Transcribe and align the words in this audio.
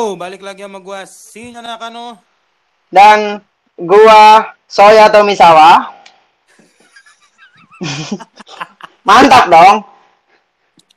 Yo, 0.00 0.16
balik 0.16 0.40
lagi 0.40 0.64
sama 0.64 0.80
gua 0.80 1.04
si 1.04 1.52
Nakano. 1.52 2.16
Dan 2.88 3.36
gua 3.76 4.48
Soya 4.64 5.12
Tomisawa. 5.12 5.92
Mantap 9.04 9.52
dong. 9.52 9.84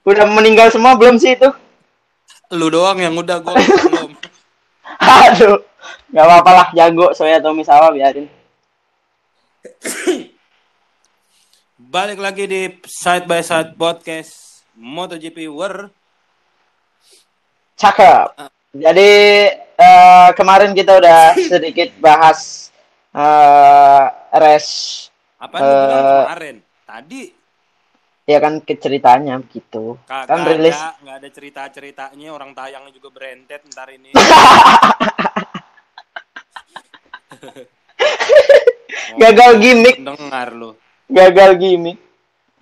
Udah 0.07 0.23
meninggal 0.23 0.71
semua 0.71 0.95
belum 0.95 1.19
sih 1.19 1.35
itu? 1.35 1.51
Lu 2.55 2.71
doang 2.71 2.95
yang 2.95 3.11
udah 3.19 3.43
gua 3.43 3.59
belum. 3.91 4.15
Aduh. 4.95 5.59
Gak 6.15 6.23
apa-apa 6.23 6.51
lah, 6.55 6.67
jago 6.71 7.11
Soya 7.11 7.43
Tomisawa 7.43 7.91
biarin. 7.91 8.31
Balik 11.75 12.23
lagi 12.23 12.47
di 12.47 12.71
Side 12.87 13.27
by 13.27 13.43
Side 13.43 13.75
Podcast 13.75 14.63
MotoGP 14.79 15.51
World. 15.51 15.91
Cakep. 17.75 18.62
Jadi 18.73 19.09
eh, 19.53 20.29
kemarin 20.33 20.73
kita 20.73 20.97
udah 20.97 21.37
sedikit 21.51 21.93
bahas 22.01 22.73
eh 23.13 24.05
race 24.33 24.73
Apa 25.37 25.55
Eh. 25.61 26.25
kemarin? 26.25 26.55
Tadi 26.81 27.23
ya 28.23 28.39
kan 28.39 28.57
ceritanya 28.63 29.37
gitu. 29.51 29.99
kagak 30.07 30.25
Kan 30.31 30.39
rilis 30.47 30.73
ada, 30.73 30.95
nggak 31.03 31.15
ada 31.21 31.29
cerita-ceritanya, 31.29 32.31
orang 32.31 32.55
tayangnya 32.55 32.89
juga 32.89 33.11
berentet 33.11 33.61
ntar 33.69 33.93
ini. 33.93 34.09
Gagal 39.21 39.51
gimmick. 39.59 39.95
Pendengar 40.01 40.49
lu. 40.49 40.73
gagal 41.05 41.51
gimmick. 41.59 41.99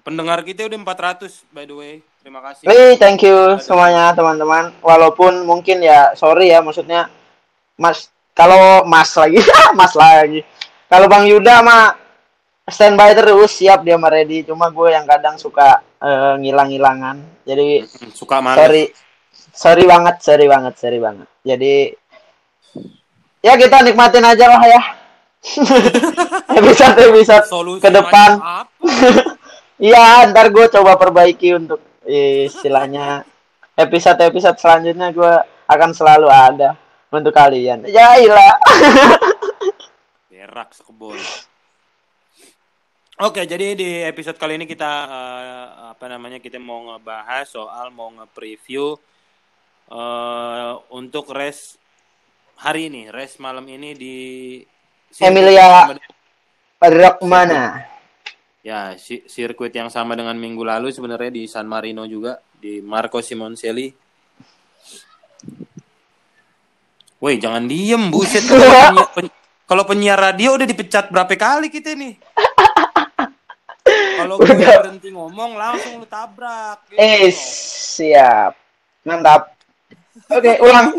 Pendengar 0.02 0.44
kita 0.44 0.68
udah 0.68 0.75
400 0.75 1.46
by 1.53 1.64
the 1.64 1.75
way. 1.78 1.94
Terima 2.22 2.40
kasih. 2.46 2.64
Wih, 2.70 2.94
thank 2.96 3.26
you 3.26 3.58
semuanya 3.58 4.14
teman-teman. 4.14 4.70
Walaupun 4.80 5.42
mungkin 5.42 5.82
ya 5.82 6.14
sorry 6.14 6.54
ya 6.54 6.62
maksudnya 6.62 7.10
Mas 7.76 8.14
kalau 8.38 8.86
Mas 8.86 9.10
lagi, 9.18 9.42
Mas 9.80 9.94
lagi. 9.98 10.46
Kalau 10.86 11.10
Bang 11.10 11.26
Yuda 11.26 11.66
mah 11.66 11.98
standby 12.70 13.18
terus 13.18 13.52
siap 13.52 13.82
dia 13.82 13.98
mah 13.98 14.14
ready. 14.14 14.46
Cuma 14.46 14.70
gue 14.70 14.94
yang 14.94 15.10
kadang 15.10 15.36
suka 15.36 15.82
eh, 15.98 16.34
ngilang-ngilangan. 16.38 17.18
Jadi 17.42 17.82
Hmm, 17.90 18.12
Suka 18.14 18.38
males. 18.38 18.58
sorry 18.62 18.84
sorry 19.52 19.84
banget, 19.90 20.16
sorry 20.22 20.46
banget, 20.46 20.74
sorry 20.78 21.00
banget. 21.02 21.28
Jadi 21.42 21.76
ya 23.42 23.58
kita 23.58 23.82
nikmatin 23.82 24.22
aja 24.24 24.46
lah 24.46 24.62
ya. 24.62 24.82
episode 26.62 27.02
episode 27.02 27.46
Solusi 27.50 27.82
ke 27.82 27.90
depan. 27.90 28.38
Iya, 29.82 30.30
ntar 30.30 30.54
gue 30.54 30.70
coba 30.70 30.94
perbaiki 30.94 31.58
untuk 31.58 31.82
istilahnya 32.06 33.26
episode-episode 33.78 34.58
selanjutnya 34.58 35.14
gue 35.14 35.34
akan 35.70 35.92
selalu 35.96 36.28
ada 36.28 36.76
untuk 37.12 37.34
kalian. 37.36 37.86
Ya 37.88 38.18
ilah. 38.20 38.56
Berak 40.32 40.76
sekebun. 40.76 41.20
Oke, 43.22 43.46
jadi 43.46 43.78
di 43.78 44.02
episode 44.02 44.42
kali 44.42 44.58
ini 44.58 44.66
kita 44.66 44.92
eh, 45.06 45.68
apa 45.94 46.06
namanya 46.10 46.42
kita 46.42 46.58
mau 46.58 46.82
ngebahas 46.90 47.46
soal 47.46 47.94
mau 47.94 48.10
nge-preview 48.10 48.98
eh, 49.94 50.72
untuk 50.90 51.30
race 51.30 51.78
hari 52.58 52.90
ini, 52.90 53.14
race 53.14 53.38
malam 53.38 53.64
ini 53.70 53.94
di 53.94 54.18
Emilia 55.22 55.94
mana? 57.22 57.91
Ya, 58.62 58.94
si- 58.95 59.26
sirkuit 59.26 59.73
yang 59.73 59.90
sama 59.90 60.14
dengan 60.14 60.38
minggu 60.38 60.62
lalu 60.62 60.94
sebenarnya 60.94 61.34
di 61.34 61.50
San 61.50 61.66
Marino 61.66 62.06
juga 62.06 62.38
di 62.56 62.78
Marco 62.78 63.18
Simoncelli. 63.18 63.90
Woi, 67.18 67.38
jangan 67.38 67.66
diem, 67.66 68.09
buset. 68.09 68.46
Kalau 68.46 68.62
penyiar, 68.69 69.08
pen- 69.13 69.36
kalau 69.66 69.84
penyiar 69.86 70.18
radio 70.18 70.58
udah 70.58 70.66
dipecat 70.66 71.09
berapa 71.09 71.34
kali 71.34 71.69
kita 71.69 71.94
nih? 71.94 72.13
Kalau 74.22 74.38
gue 74.38 74.53
berhenti 74.53 75.09
ngomong 75.09 75.57
langsung 75.57 75.97
lu 75.97 76.06
tabrak. 76.06 76.86
gitu. 76.86 77.02
Eh, 77.02 77.34
siap. 77.34 78.53
Mantap. 79.02 79.57
Oke, 80.30 80.53
ulang. 80.66 80.94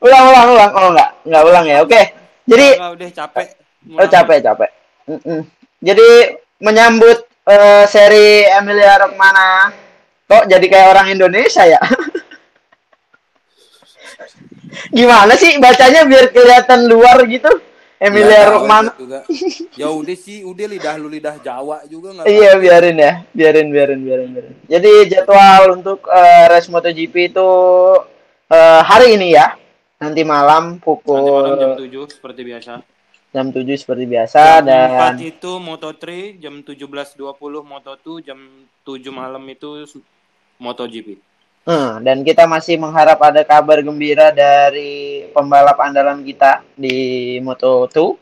ulang, 0.00 0.24
ulang, 0.32 0.46
ulang. 0.48 0.70
Oh, 0.72 0.88
enggak. 0.96 1.10
Enggak 1.28 1.42
ulang 1.44 1.64
ya. 1.68 1.76
Oke. 1.84 2.00
Jadi, 2.48 2.66
Enggak, 2.80 2.92
udah 2.96 3.08
capek. 3.12 3.46
oh, 3.92 4.08
capek, 4.08 4.38
capek. 4.40 4.70
Mm-mm. 5.04 5.40
Jadi, 5.78 6.08
menyambut 6.58 7.28
eh, 7.48 7.84
seri 7.88 8.44
Emilia 8.44 8.98
Romagna. 9.06 9.72
Kok 10.28 10.44
jadi 10.44 10.66
kayak 10.68 10.88
orang 10.92 11.08
Indonesia 11.16 11.64
ya? 11.64 11.80
Gimana 14.96 15.32
sih 15.40 15.56
bacanya 15.56 16.04
biar 16.04 16.28
kelihatan 16.28 16.84
luar 16.84 17.24
gitu? 17.24 17.48
Emilia 17.98 18.46
Romagna. 18.46 18.94
juga. 18.94 19.26
Ya 19.74 19.90
udah 19.90 20.14
sih, 20.14 20.46
udah 20.46 20.66
lidah 20.70 20.94
lu 21.02 21.10
lidah 21.10 21.34
Jawa 21.42 21.82
juga 21.90 22.14
nggak 22.14 22.30
Iya 22.30 22.50
biarin 22.62 22.94
ya, 22.94 23.12
biarin 23.34 23.74
biarin 23.74 24.00
biarin 24.06 24.28
biarin. 24.30 24.54
Jadi 24.70 24.92
jadwal 25.10 25.82
untuk 25.82 26.06
eh, 26.06 26.46
race 26.46 26.70
MotoGP 26.70 27.34
itu 27.34 27.50
eh, 28.54 28.82
hari 28.86 29.18
ini 29.18 29.34
ya, 29.34 29.58
nanti 29.98 30.22
malam 30.22 30.78
Nanti 30.78 30.84
pukul 30.86 31.42
malam 31.42 31.58
jam 31.58 31.74
7 31.74 32.14
seperti 32.14 32.40
biasa. 32.46 32.72
Jam 33.28 33.52
7 33.52 33.60
seperti 33.76 34.08
biasa 34.08 34.64
Jam 34.64 34.66
dan 34.66 35.20
4 35.20 35.36
itu 35.36 35.52
Moto3, 35.60 36.04
jam 36.40 36.64
17.20 36.64 37.20
Moto2, 37.60 38.24
jam 38.24 38.38
7 38.82 39.12
malam 39.12 39.44
itu 39.48 39.84
MotoGP. 40.56 41.20
eh, 41.68 41.92
dan 42.00 42.24
kita 42.24 42.48
masih 42.48 42.80
mengharap 42.80 43.20
ada 43.20 43.44
kabar 43.44 43.84
gembira 43.84 44.32
dari 44.32 45.28
pembalap 45.30 45.76
andalan 45.76 46.24
kita 46.24 46.64
di 46.72 47.36
Moto2. 47.44 48.16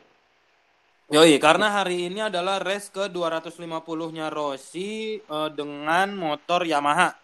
Yoi, 1.07 1.39
karena 1.39 1.71
hari 1.71 2.11
ini 2.11 2.27
adalah 2.27 2.59
race 2.59 2.91
ke 2.91 3.07
250-nya 3.07 4.27
Rossi 4.27 5.23
eh, 5.23 5.51
dengan 5.55 6.19
motor 6.19 6.67
Yamaha. 6.67 7.15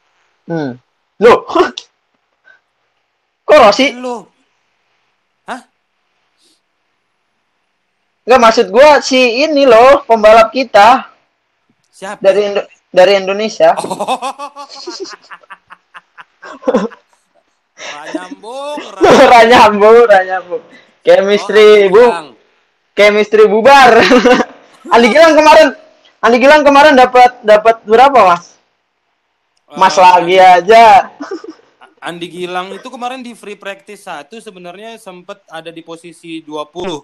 Hmm. 0.47 0.79
Loh. 1.19 1.39
Kok 3.43 3.59
Rossi? 3.59 3.91
Lo, 3.99 4.31
hah? 5.51 5.67
Enggak 8.23 8.41
maksud 8.41 8.67
gua 8.71 9.03
si 9.03 9.19
ini 9.43 9.67
loh 9.67 10.07
pembalap 10.07 10.55
kita 10.55 11.11
Siapa? 11.91 12.23
dari 12.23 12.41
Indo- 12.47 12.69
dari 12.89 13.13
Indonesia. 13.19 13.75
Oh. 13.75 14.19
Ranyambung, 17.83 18.79
Ranyambung, 19.03 20.07
Ranyambung. 20.07 20.63
Chemistry, 21.03 21.91
Bu. 21.91 22.31
Chemistry 22.95 23.51
bubar. 23.51 23.99
Andi 24.93 25.09
Gilang 25.09 25.35
kemarin 25.35 25.69
Andi 26.21 26.39
Gilang 26.39 26.63
kemarin 26.63 26.95
dapat 26.95 27.43
dapat 27.43 27.83
berapa, 27.83 28.19
Mas? 28.23 28.55
Mas 29.73 29.97
Eh, 29.97 30.03
lagi 30.03 30.37
aja. 30.39 31.11
Andi 31.99 32.27
Gilang 32.29 32.71
itu 32.71 32.87
kemarin 32.87 33.19
di 33.19 33.33
free 33.33 33.57
practice 33.57 34.07
1 34.07 34.39
sebenarnya 34.39 34.95
sempat 34.97 35.43
ada 35.49 35.71
di 35.71 35.83
posisi 35.83 36.39
20. 36.39 37.03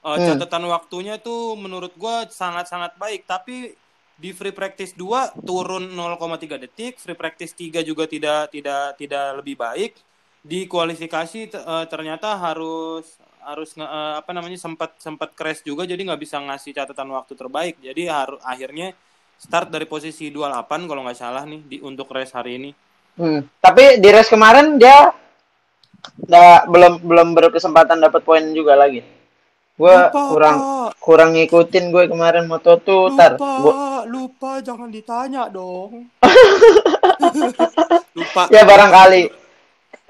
Eh, 0.00 0.16
Hmm. 0.16 0.26
catatan 0.32 0.64
waktunya 0.64 1.20
tuh 1.20 1.60
menurut 1.60 1.92
gua 2.00 2.24
sangat-sangat 2.24 2.96
baik, 2.96 3.28
tapi 3.28 3.76
di 4.16 4.32
free 4.32 4.52
practice 4.52 4.96
2 4.96 5.32
turun 5.44 5.92
0,3 5.92 6.56
detik, 6.56 6.96
free 6.96 7.16
practice 7.16 7.52
3 7.52 7.84
juga 7.84 8.08
tidak 8.08 8.48
tidak 8.48 8.96
tidak 8.96 9.26
lebih 9.44 9.60
baik. 9.60 9.92
Di 10.40 10.64
kualifikasi 10.64 11.52
eh, 11.52 11.84
ternyata 11.92 12.32
harus 12.40 13.20
harus 13.44 13.76
eh, 13.76 14.14
apa 14.16 14.32
namanya 14.32 14.56
sempat 14.56 14.96
sempat 14.96 15.36
crash 15.36 15.60
juga 15.68 15.84
jadi 15.84 16.00
nggak 16.00 16.20
bisa 16.20 16.40
ngasih 16.40 16.72
catatan 16.72 17.12
waktu 17.12 17.36
terbaik. 17.36 17.76
Jadi 17.84 18.08
harus 18.08 18.40
akhirnya 18.40 18.96
start 19.36 19.68
dari 19.68 19.84
posisi 19.84 20.32
28 20.32 20.88
kalau 20.88 21.04
nggak 21.04 21.16
salah 21.20 21.44
nih 21.44 21.60
di 21.60 21.76
untuk 21.84 22.08
race 22.08 22.32
hari 22.32 22.56
ini. 22.56 22.70
Hmm. 23.20 23.44
Tapi 23.60 24.00
di 24.00 24.08
race 24.08 24.32
kemarin 24.32 24.80
dia 24.80 25.12
nggak 26.24 26.72
belum 26.72 26.94
belum 27.04 27.28
berkesempatan 27.36 28.00
dapat 28.00 28.24
poin 28.24 28.48
juga 28.56 28.80
lagi. 28.80 29.19
Gue 29.80 29.96
kurang 30.12 30.56
Pak. 30.60 31.00
kurang 31.00 31.30
ngikutin 31.32 31.84
gue 31.88 32.04
kemarin 32.06 32.44
moto 32.44 32.76
tuh 32.78 33.16
tar. 33.16 33.34
Lupa, 33.34 33.48
Gua, 33.58 33.74
lupa, 34.04 34.50
jangan 34.60 34.92
ditanya 34.92 35.48
dong. 35.48 36.04
lupa. 38.12 38.42
ya 38.48 38.62
barangkali 38.62 39.22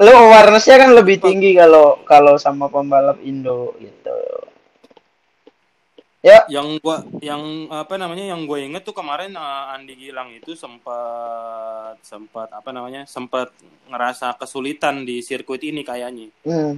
lu 0.01 0.11
awarenessnya 0.11 0.77
kan 0.77 0.91
lebih 0.91 1.17
Lupa. 1.17 1.27
tinggi 1.29 1.51
kalau 1.55 1.87
kalau 2.03 2.35
sama 2.35 2.67
pembalap 2.67 3.21
Indo 3.21 3.77
gitu. 3.79 4.17
Ya, 6.21 6.45
Yang 6.51 6.85
gua, 6.85 7.01
yang 7.25 7.41
apa 7.73 7.97
namanya, 7.97 8.29
yang 8.29 8.45
gue 8.45 8.61
inget 8.61 8.85
tuh 8.85 8.93
kemarin 8.93 9.33
eh, 9.33 9.73
Andi 9.73 9.97
Gilang 9.97 10.29
itu 10.31 10.53
sempat, 10.53 11.97
sempat 12.03 12.53
apa 12.53 12.69
namanya, 12.71 13.09
sempat 13.09 13.49
ngerasa 13.89 14.37
kesulitan 14.37 15.09
di 15.09 15.25
sirkuit 15.25 15.65
ini 15.65 15.81
kayaknya. 15.81 16.29
hmm. 16.45 16.77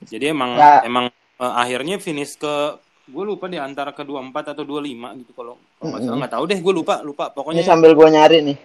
Jadi 0.00 0.24
emang, 0.30 0.58
Ya. 0.58 0.82
emang 0.82 1.06
eh, 1.38 1.52
akhirnya 1.56 1.96
finish 1.98 2.34
ke, 2.34 2.54
gue 3.08 3.24
lupa 3.24 3.48
di 3.48 3.56
antara 3.56 3.90
ke 3.90 4.04
24 4.04 4.52
atau 4.52 4.64
25 4.64 5.16
gitu 5.18 5.32
kalau 5.32 5.56
kalau 5.78 5.88
nggak 5.90 6.02
Mm-mm. 6.04 6.18
nggak 6.20 6.32
tahu 6.34 6.44
deh, 6.44 6.58
gue 6.60 6.74
lupa, 6.74 7.00
lupa. 7.00 7.24
ini 7.26 7.34
Pokoknya 7.34 7.62
sambil 7.64 7.94
gue 7.94 8.08
nyari 8.08 8.38
nih. 8.44 8.58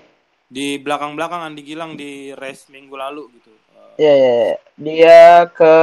di 0.46 0.78
belakang-belakang 0.78 1.50
Andi 1.50 1.62
Gilang 1.64 1.96
di 1.96 2.30
race 2.34 2.70
minggu 2.70 2.94
lalu 2.94 3.26
gitu. 3.38 3.50
Eh, 3.50 3.94
Ya, 3.98 4.14
ya, 4.14 4.34
ya. 4.50 4.56
dia 4.76 5.20
ke 5.50 5.74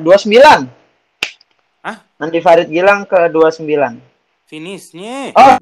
29. 0.00 0.66
Hah? 1.82 1.96
Nanti 2.16 2.38
Farid 2.38 2.66
Gilang 2.66 3.02
ke 3.04 3.28
29. 3.28 3.98
Finishnya. 4.46 5.34
Oh, 5.34 5.58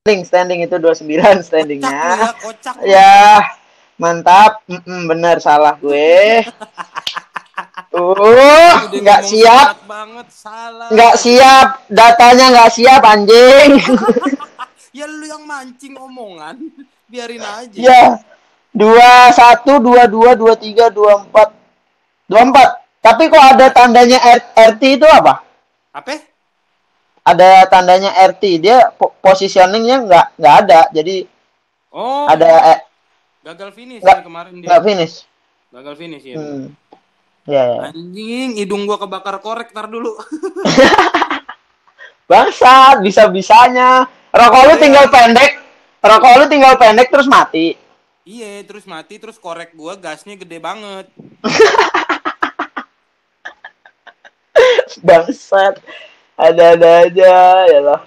standing, 0.00 0.20
standing 0.24 0.60
itu 0.60 0.76
29 0.76 1.16
Kocak 1.16 1.40
standingnya. 1.40 1.88
lu 1.88 2.16
ya, 2.20 2.30
kocak. 2.36 2.74
Ya, 2.84 3.22
mantap. 3.96 4.60
Mm-mm, 4.66 5.04
bener 5.06 5.36
salah 5.38 5.76
gue. 5.76 6.44
Uh, 7.94 8.10
Udah 8.90 8.90
nggak 8.90 9.22
siap, 9.22 9.86
banget, 9.86 10.26
salah. 10.28 10.90
nggak 10.90 11.14
siap, 11.14 11.68
datanya 11.86 12.46
nggak 12.50 12.70
siap 12.72 13.02
anjing. 13.02 13.72
Ya 14.94 15.10
lu 15.10 15.26
yang 15.26 15.42
mancing 15.42 15.98
omongan. 15.98 16.70
Biarin 17.06 17.42
aja. 17.42 17.74
ya, 17.74 18.02
dua 18.70 19.26
satu, 19.30 19.82
dua 19.82 20.06
dua, 20.06 20.38
dua 20.38 20.54
tiga, 20.54 20.86
dua 20.86 21.18
empat, 21.18 21.50
dua 22.30 22.46
empat. 22.46 22.68
Tapi 22.98 23.26
kok 23.26 23.42
ada 23.44 23.74
tandanya 23.74 24.22
R- 24.22 24.46
RT 24.70 24.82
itu 24.94 25.02
apa? 25.04 25.42
Apa? 25.90 26.14
Ada 27.22 27.66
tandanya 27.66 28.14
RT, 28.30 28.62
dia 28.62 28.86
po- 28.92 29.18
positioningnya 29.18 30.06
nggak 30.06 30.26
nggak 30.38 30.54
ada, 30.62 30.80
jadi 30.90 31.26
Oh, 31.90 32.26
ada 32.26 32.50
eh, 32.74 32.80
gagal 33.42 33.74
finish 33.74 33.98
nggak 33.98 34.18
ya 34.18 34.22
kemarin 34.22 34.54
dia. 34.58 34.66
nggak 34.70 34.82
finish. 34.84 35.14
Gagal 35.70 35.94
finish 35.98 36.22
ya. 36.22 36.38
Hmm. 36.38 36.70
Ya, 37.44 37.62
ya. 37.68 37.80
Anjing, 37.92 38.56
hidung 38.56 38.88
gua 38.88 38.96
kebakar 38.96 39.36
korek 39.44 39.68
tar 39.70 39.84
dulu. 39.84 40.16
Bangsat, 42.30 43.04
bisa-bisanya. 43.04 44.08
Rokok 44.32 44.62
lu 44.64 44.74
Iya. 44.74 44.80
tinggal 44.80 45.06
pendek. 45.12 45.52
Rokok 46.00 46.32
lu 46.40 46.44
tinggal 46.48 46.74
pendek 46.80 47.12
terus 47.12 47.28
mati. 47.28 47.76
iya, 48.24 48.64
terus 48.64 48.88
mati 48.88 49.20
terus 49.20 49.36
korek 49.36 49.76
gua 49.76 50.00
gasnya 50.00 50.32
gede 50.34 50.56
banget. 50.56 51.06
Bangsat. 55.06 55.84
Ada-ada 56.34 57.06
aja 57.06 57.34
ya 57.68 57.78
loh. 57.78 58.00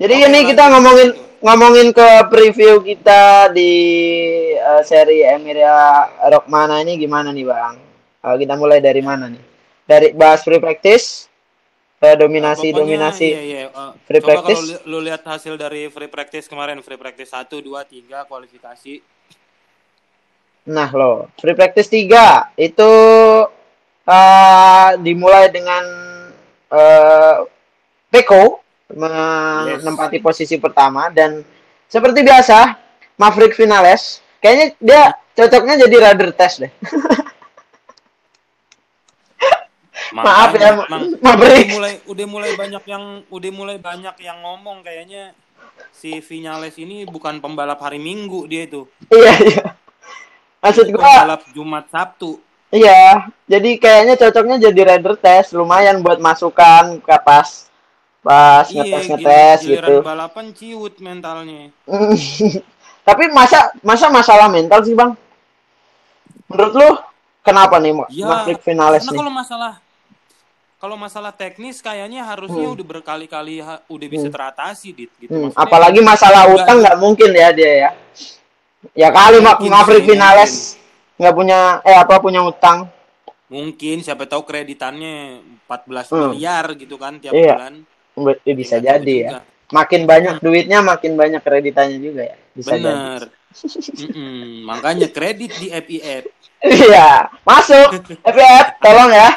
Jadi 0.00 0.14
Oke, 0.16 0.26
ini 0.30 0.38
kita 0.48 0.70
ngomongin 0.70 1.08
ngomongin 1.42 1.88
ke 1.92 2.08
preview 2.32 2.80
kita 2.80 3.50
di 3.52 3.72
eh, 4.54 4.82
seri 4.86 5.26
Emilia 5.26 6.06
Rockmana 6.30 6.80
ini 6.80 6.96
gimana 6.96 7.34
nih, 7.34 7.44
Bang? 7.44 7.89
Eh, 8.20 8.36
kita 8.44 8.54
mulai 8.60 8.84
dari 8.84 9.00
mana 9.00 9.32
nih? 9.32 9.40
Dari 9.88 10.06
bahas 10.12 10.44
free 10.44 10.60
practice 10.60 11.26
ke 12.00 12.16
dominasi 12.20 12.68
Pokoknya, 12.68 12.80
dominasi. 12.84 13.28
Iya, 13.32 13.42
iya. 13.42 13.60
Eh, 13.72 13.92
free 14.04 14.20
coba 14.20 14.28
practice. 14.28 14.60
kalau 14.60 14.88
lu 14.92 14.98
lihat 15.08 15.22
hasil 15.24 15.54
dari 15.56 15.88
free 15.88 16.12
practice 16.12 16.44
kemarin, 16.44 16.84
free 16.84 17.00
practice 17.00 17.32
1 17.32 17.48
2 17.48 17.80
3 17.80 18.28
kualifikasi. 18.28 18.94
Nah, 20.68 20.88
lo, 20.92 21.32
free 21.40 21.56
practice 21.56 21.88
3 21.88 22.52
itu 22.60 22.92
eh, 24.04 24.90
dimulai 25.00 25.48
dengan 25.48 25.84
eh 26.70 27.38
Peko 28.10 28.58
menempati 28.90 30.18
posisi 30.18 30.58
pertama 30.58 31.14
dan 31.14 31.46
seperti 31.86 32.26
biasa 32.26 32.74
Maverick 33.14 33.54
Vinales 33.54 34.18
kayaknya 34.42 34.66
dia 34.82 35.02
cocoknya 35.38 35.86
jadi 35.86 35.96
rudder 36.10 36.30
test 36.34 36.66
deh. 36.66 36.72
Maaf 40.10 40.50
ya, 40.54 40.74
Maverick. 41.22 41.70
udah 41.70 41.74
mulai 41.74 41.94
udah 42.04 42.26
mulai 42.26 42.50
banyak 42.54 42.84
yang 42.84 43.04
udah 43.26 43.50
mulai 43.50 43.76
banyak 43.78 44.16
yang 44.18 44.38
ngomong 44.40 44.82
kayaknya 44.82 45.30
si 45.90 46.18
Vinales 46.18 46.74
ini 46.76 47.06
bukan 47.06 47.38
pembalap 47.38 47.78
hari 47.78 47.96
Minggu 47.96 48.44
dia 48.44 48.66
itu. 48.66 48.90
iya, 49.08 49.32
iya. 49.38 49.64
Maksud 50.60 50.90
gua 50.90 51.00
Pembalap 51.00 51.42
Jumat 51.50 51.84
Sabtu. 51.88 52.42
iya, 52.68 53.26
jadi 53.46 53.70
kayaknya 53.78 54.14
cocoknya 54.16 54.56
jadi 54.60 54.80
rider 54.94 55.14
test 55.14 55.54
lumayan 55.54 56.02
buat 56.02 56.18
masukan 56.18 56.98
ke 56.98 57.16
pas 57.22 57.70
pas 58.20 58.66
Iya, 58.68 58.84
ngetes 58.84 59.04
ngetes 59.08 59.58
gitu. 59.64 59.94
balapan 60.02 60.52
ciut 60.52 60.94
mentalnya. 60.98 61.70
Tapi 63.08 63.32
masa 63.32 63.72
masa 63.80 64.06
masalah 64.10 64.46
mental 64.46 64.84
sih 64.84 64.92
bang? 64.92 65.16
Menurut 66.46 66.72
lu 66.74 66.88
kenapa 67.40 67.78
nih 67.78 67.94
Ya, 68.12 68.26
Maverick 68.28 68.60
Vinales 68.60 69.00
Karena 69.00 69.12
nih? 69.14 69.18
kalau 69.18 69.32
masalah 69.32 69.72
kalau 70.80 70.96
masalah 70.96 71.28
teknis 71.30 71.78
kayaknya 71.78 72.24
harusnya 72.24 72.64
Hmm. 72.64 72.74
udah 72.74 72.86
berkali-kali 72.88 73.60
ha- 73.60 73.84
udah 73.84 74.08
bisa 74.08 74.26
Hmm. 74.26 74.34
teratasi 74.34 74.88
dit 74.90 75.12
gitu. 75.14 75.28
Hmm, 75.28 75.42
Maksudnya, 75.46 75.60
apalagi 75.60 76.00
masalah 76.00 76.42
nggak- 76.42 76.56
utang 76.56 76.76
nggak 76.80 76.96
mungkin 76.96 77.30
ya 77.30 77.48
dia 77.52 77.72
ya. 77.78 77.90
Ya 78.96 79.08
kali 79.10 79.38
Ma- 79.38 79.54
Mungkin 79.54 79.68
Maverick 79.68 80.02
sih, 80.02 80.10
Vinales 80.10 80.52
nggak 81.14 81.34
punya 81.36 81.58
eh 81.82 81.94
apa 81.94 82.16
punya 82.16 82.40
utang. 82.40 82.88
mungkin 83.46 83.98
siapa 83.98 84.24
tahu 84.24 84.46
kreditannya 84.46 85.42
14 85.66 86.06
Hmm. 86.08 86.32
miliar 86.32 86.70
gitu 86.74 86.94
kan 86.94 87.18
tiap 87.18 87.34
Iya. 87.34 87.54
bulan. 87.58 87.74
Eh, 88.40 88.54
Bisa 88.54 88.78
tahu 88.78 88.86
jadi 88.86 89.10
ya. 89.12 89.28
juga. 89.28 89.40
Makin 89.70 90.00
banyak 90.04 90.34
duitnya 90.38 90.78
makin 90.80 91.12
banyak 91.14 91.38
kreditannya 91.40 91.98
juga 91.98 92.22
ya. 92.24 92.36
Bisa 92.50 92.72
jadi. 92.72 92.86
Bener. 92.86 93.20
Mm-mm. 93.50 94.64
Makanya 94.64 95.10
kredit 95.10 95.50
di 95.56 95.66
FIF. 95.68 96.24
Iya, 96.62 97.26
masuk. 97.40 98.04
FF, 98.22 98.66
tolong 98.78 99.10
ya. 99.10 99.32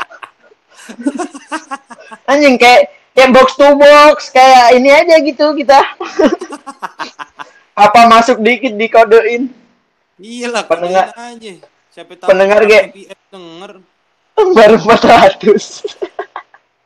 Anjing 2.32 2.58
kayak 2.58 2.90
kayak 3.14 3.30
box 3.34 3.56
to 3.58 3.76
box 3.76 4.30
kayak 4.34 4.74
ini 4.78 4.90
aja 4.90 5.20
gitu 5.22 5.54
kita. 5.56 5.80
Apa 7.74 8.08
masuk 8.10 8.40
dikit 8.42 8.74
dikodein. 8.78 9.50
Iya 10.22 10.48
lah, 10.54 10.64
Pendengar- 10.70 11.14
aja. 11.14 11.54
Siapa 11.94 12.18
tahu 12.18 12.30
pendengar, 12.30 12.66
Ge. 12.66 12.90
Denger. 13.30 13.72
Baru 14.58 14.78
400. 14.82 15.86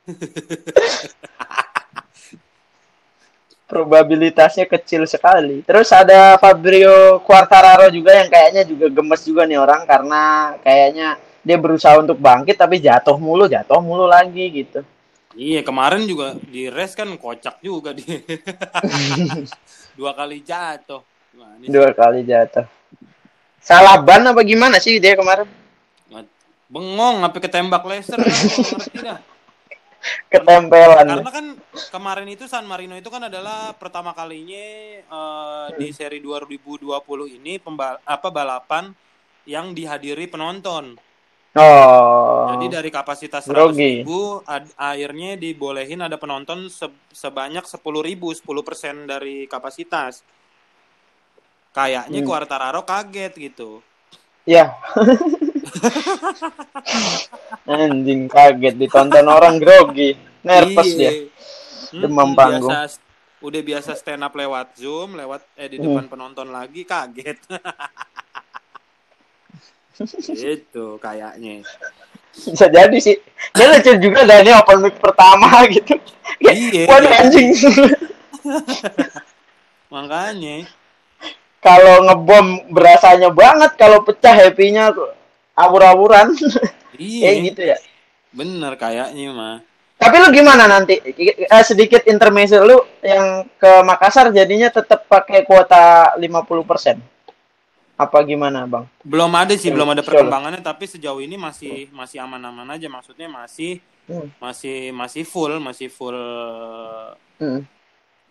Probabilitasnya 3.67 4.63
kecil 4.63 5.03
sekali. 5.03 5.59
Terus 5.67 5.91
ada 5.91 6.39
Fabio 6.39 7.19
Quartararo 7.23 7.91
juga 7.91 8.15
yang 8.15 8.31
kayaknya 8.31 8.63
juga 8.63 8.87
gemes 8.87 9.21
juga 9.27 9.43
nih 9.43 9.59
orang 9.59 9.83
karena 9.83 10.55
kayaknya 10.63 11.19
dia 11.47 11.55
berusaha 11.55 11.95
untuk 12.03 12.19
bangkit 12.19 12.59
tapi 12.59 12.83
jatuh 12.83 13.15
mulu, 13.15 13.47
jatuh 13.47 13.79
mulu 13.79 14.03
lagi 14.03 14.51
gitu. 14.51 14.83
Iya, 15.37 15.63
kemarin 15.63 16.03
juga 16.03 16.35
di 16.35 16.67
race 16.67 16.97
kan 16.97 17.07
kocak 17.15 17.63
juga 17.63 17.95
dia. 17.95 18.19
Dua 19.97 20.11
kali 20.11 20.43
jatuh. 20.43 20.99
Ini 21.63 21.71
Dua 21.71 21.95
kali 21.95 22.27
jatuh. 22.27 22.67
Salah 23.63 23.95
ban 24.03 24.27
apa 24.27 24.43
gimana 24.43 24.75
sih 24.83 24.99
dia 24.99 25.15
kemarin? 25.15 25.47
bengong 26.67 27.23
sampai 27.23 27.39
ketembak 27.39 27.83
laser 27.87 28.19
kan, 28.19 28.27
nggak 28.27 28.67
ngerti 28.75 28.97
dah. 28.99 29.19
Ketempelan. 30.31 31.07
Karena 31.07 31.31
kan 31.31 31.47
kemarin 31.91 32.27
itu 32.31 32.47
San 32.47 32.67
Marino 32.67 32.95
itu 32.95 33.07
kan 33.11 33.27
adalah 33.27 33.71
pertama 33.75 34.11
kalinya 34.11 34.67
eh, 35.03 35.67
di 35.79 35.91
seri 35.91 36.19
2020 36.23 36.87
ini 37.39 37.59
pembal 37.59 38.03
apa 38.03 38.27
balapan 38.31 38.91
yang 39.47 39.71
dihadiri 39.71 40.27
penonton. 40.27 40.95
Oh. 41.57 42.53
Jadi 42.53 42.65
dari 42.69 42.89
kapasitas 42.89 43.43
100 43.43 43.49
Grogi. 43.49 44.01
ribu, 44.01 44.19
ad- 44.43 44.69
akhirnya 44.73 45.33
dibolehin 45.35 45.99
ada 45.99 46.15
penonton 46.15 46.69
se- 46.69 46.85
sebanyak 47.09 47.63
10 47.63 47.81
ribu, 47.99 48.29
10 48.29 48.61
persen 48.61 49.03
dari 49.03 49.45
kapasitas. 49.45 50.21
Kayaknya 51.71 52.19
Hmm. 52.19 52.27
Quartararo 52.27 52.81
kaget 52.83 53.33
gitu. 53.35 53.81
Ya. 54.43 54.77
Anjing 57.65 58.25
kaget 58.27 58.75
ditonton 58.75 59.27
orang 59.27 59.57
grogi. 59.57 60.15
Nervous 60.41 60.87
Iya. 60.89 60.97
dia. 60.97 61.11
Demam 61.97 62.31
panggung. 62.33 62.69
biasa- 62.69 63.03
udah 63.39 63.61
biasa 63.61 63.91
stand 63.93 64.21
up 64.21 64.33
lewat 64.33 64.75
Zoom, 64.75 65.13
lewat 65.13 65.43
eh 65.53 65.67
di 65.67 65.77
Hmm. 65.77 65.93
depan 65.93 66.05
penonton 66.07 66.47
lagi 66.47 66.83
kaget. 66.83 67.37
Itu 70.31 71.01
kayaknya. 71.01 71.65
Bisa 72.37 72.69
jadi 72.69 72.97
sih. 73.01 73.17
Dia 73.57 73.65
lucu 73.73 73.91
juga 73.97 74.21
dah 74.23 74.37
ini 74.45 74.53
open 74.53 74.85
mic 74.85 74.95
pertama 75.01 75.49
gitu. 75.73 75.97
Iya. 76.41 76.85
Waduh 76.85 77.13
anjing. 77.17 77.49
Makanya. 79.93 80.67
kalau 81.57 82.05
ngebom 82.05 82.71
berasanya 82.71 83.33
banget 83.33 83.75
kalau 83.75 83.99
pecah 84.05 84.31
happy-nya 84.31 84.93
tuh 84.93 85.09
awur-awuran. 85.57 86.31
Iya. 86.95 87.23
Kayak 87.27 87.37
gitu 87.51 87.61
ya. 87.65 87.77
Bener 88.31 88.71
kayaknya 88.77 89.33
mah. 89.33 89.57
Tapi 89.97 90.15
lu 90.21 90.29
gimana 90.29 90.69
nanti? 90.69 91.01
Eh, 91.01 91.63
sedikit 91.65 92.05
intermezzo 92.05 92.61
lu 92.61 92.77
yang 93.01 93.49
ke 93.57 93.81
Makassar 93.81 94.29
jadinya 94.29 94.69
tetap 94.69 95.09
pakai 95.09 95.41
kuota 95.41 96.13
50%. 96.21 97.16
Apa 97.97 98.21
gimana, 98.21 98.69
Bang? 98.69 98.85
Belum 99.01 99.33
ada 99.33 99.57
sih, 99.57 99.73
belum 99.73 99.89
ada 99.89 100.05
perkembangannya 100.05 100.61
tapi 100.61 100.85
sejauh 100.85 101.17
ini 101.17 101.33
masih 101.33 101.89
masih 101.89 102.21
aman-aman 102.21 102.77
aja 102.77 102.85
maksudnya 102.85 103.25
masih 103.25 103.81
Hmm. 104.07 104.31
masih 104.39 104.95
masih 104.95 105.27
full, 105.27 105.59
masih 105.59 105.91
full 105.91 106.15
Hmm. 107.43 107.67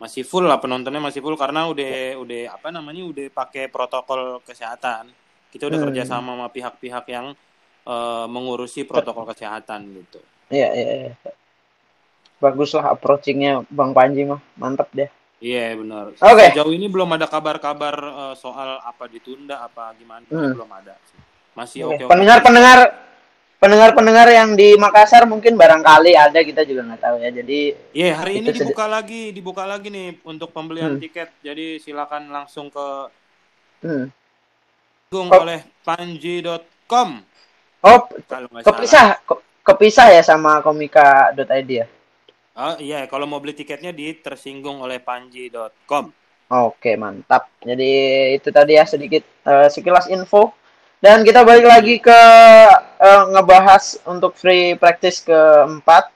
masih 0.00 0.24
full 0.24 0.48
lah 0.48 0.56
penontonnya 0.56 1.04
masih 1.04 1.20
full 1.20 1.36
karena 1.36 1.68
udah 1.68 2.16
udah 2.16 2.40
apa 2.56 2.72
namanya 2.72 3.04
udah 3.04 3.26
pakai 3.28 3.68
protokol 3.68 4.40
kesehatan. 4.40 5.12
Kita 5.52 5.68
udah 5.68 5.76
Hmm. 5.76 5.86
kerja 5.92 6.02
sama 6.08 6.32
sama 6.32 6.48
pihak-pihak 6.48 7.04
yang 7.12 7.36
eh, 7.86 8.26
mengurusi 8.26 8.82
protokol 8.88 9.28
kesehatan 9.30 9.86
gitu. 9.94 10.18
Iya, 10.50 10.68
iya, 10.74 10.92
iya. 11.06 11.12
Bagus 12.42 12.74
lah 12.74 12.94
approachingnya 12.96 13.62
Bang 13.70 13.94
Panji 13.94 14.26
mah. 14.26 14.40
Mantap 14.58 14.90
deh. 14.90 15.06
Iya 15.36 15.76
benar. 15.76 16.16
Oke. 16.16 16.44
Sejauh 16.48 16.72
ini 16.72 16.86
belum 16.86 17.12
ada 17.12 17.26
kabar-kabar 17.26 17.94
eh, 17.94 18.34
soal 18.34 18.80
apa 18.80 19.04
ditunda 19.04 19.60
apa 19.60 19.92
gimana 19.94 20.24
Hmm. 20.26 20.52
belum 20.52 20.70
ada. 20.70 20.96
sih. 21.04 21.18
Masih 21.52 21.78
Oke, 21.84 21.94
oke. 21.94 22.02
oke. 22.02 22.10
Pendengar-pendengar 22.10 22.78
pendengar-pendengar 23.56 24.28
yang 24.28 24.52
di 24.52 24.76
Makassar 24.76 25.24
mungkin 25.24 25.56
barangkali 25.56 26.12
ada 26.12 26.40
kita 26.40 26.62
juga 26.62 26.84
nggak 26.84 27.02
tahu 27.02 27.16
ya. 27.18 27.30
Jadi 27.32 27.60
Iya 27.92 28.10
hari 28.14 28.32
ini 28.38 28.48
dibuka 28.50 28.84
lagi, 28.86 29.22
dibuka 29.30 29.64
lagi 29.64 29.88
nih 29.88 30.20
untuk 30.22 30.52
pembelian 30.52 30.96
Hmm. 30.96 31.00
tiket. 31.00 31.28
Jadi 31.40 31.80
silakan 31.80 32.28
langsung 32.28 32.68
ke 32.68 32.86
hmm. 33.82 34.06
gung 35.06 35.28
Oh. 35.28 35.40
oleh 35.40 35.62
panji.com 35.82 37.10
oh 37.82 37.98
kalau 38.26 38.48
nggak 38.48 38.62
salah. 38.62 38.70
kepisah 38.72 39.06
ke- 39.22 39.42
kepisah 39.62 40.08
ya 40.10 40.22
sama 40.22 40.58
komika.id 40.60 41.70
ya. 41.70 41.86
Oh 42.56 42.72
iya, 42.80 43.04
kalau 43.04 43.28
mau 43.28 43.36
beli 43.36 43.52
tiketnya 43.52 43.92
di 43.92 44.16
tersinggung 44.16 44.80
oleh 44.80 44.96
panji.com. 44.96 46.08
Oke, 46.48 46.96
mantap. 46.96 47.52
Jadi 47.60 47.92
itu 48.40 48.48
tadi 48.48 48.80
ya 48.80 48.88
sedikit 48.88 49.20
eh, 49.44 49.68
sekilas 49.68 50.08
info. 50.08 50.56
Dan 50.96 51.20
kita 51.20 51.44
balik 51.44 51.68
lagi 51.68 52.00
ke 52.00 52.20
eh, 52.96 53.22
ngebahas 53.36 54.00
untuk 54.08 54.32
free 54.40 54.72
practice 54.80 55.20
keempat 55.20 56.15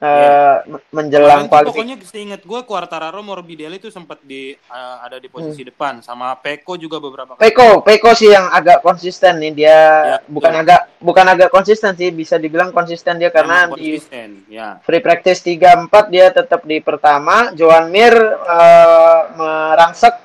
eh, 0.00 0.56
men- 0.64 0.80
menjelang 0.90 1.44
tuh 1.44 1.52
kualifikasi. 1.52 1.68
pokoknya 1.76 1.96
seingat 2.02 2.42
gue 2.42 2.60
Quartararo 2.64 3.20
Morbidelli 3.20 3.76
itu 3.76 3.88
sempat 3.88 4.16
di 4.20 4.52
eh, 4.52 4.96
ada 4.98 5.16
di 5.16 5.28
posisi 5.28 5.60
depan 5.60 6.00
sama 6.00 6.32
Peko 6.34 6.74
juga 6.74 6.96
beberapa 6.96 7.32
kali. 7.32 7.38
Hmm. 7.38 7.44
Peko, 7.46 7.68
Peko 7.80 8.10
sih 8.12 8.28
yang 8.28 8.48
agak 8.48 8.80
konsisten 8.80 9.36
nih. 9.36 9.52
Dia 9.54 9.68
Ya, 9.70 10.16
bukan 10.24 10.50
betul. 10.50 10.62
agak 10.64 10.80
bukan 10.98 11.26
agak 11.26 11.50
konsisten 11.50 11.92
sih, 11.94 12.08
bisa 12.10 12.34
dibilang 12.34 12.72
konsisten 12.72 13.16
dia 13.16 13.28
karena 13.28 13.68
Memang 13.68 13.76
di 13.76 13.96
konsisten, 13.96 14.28
ya. 14.48 14.80
free 14.80 14.98
practice 14.98 15.40
3-4 15.40 15.86
dia 16.08 16.26
tetap 16.28 16.64
di 16.64 16.80
pertama. 16.80 17.52
Joan 17.52 17.88
Mir 17.88 18.16
eh, 18.16 19.20
merangsek 19.36 20.16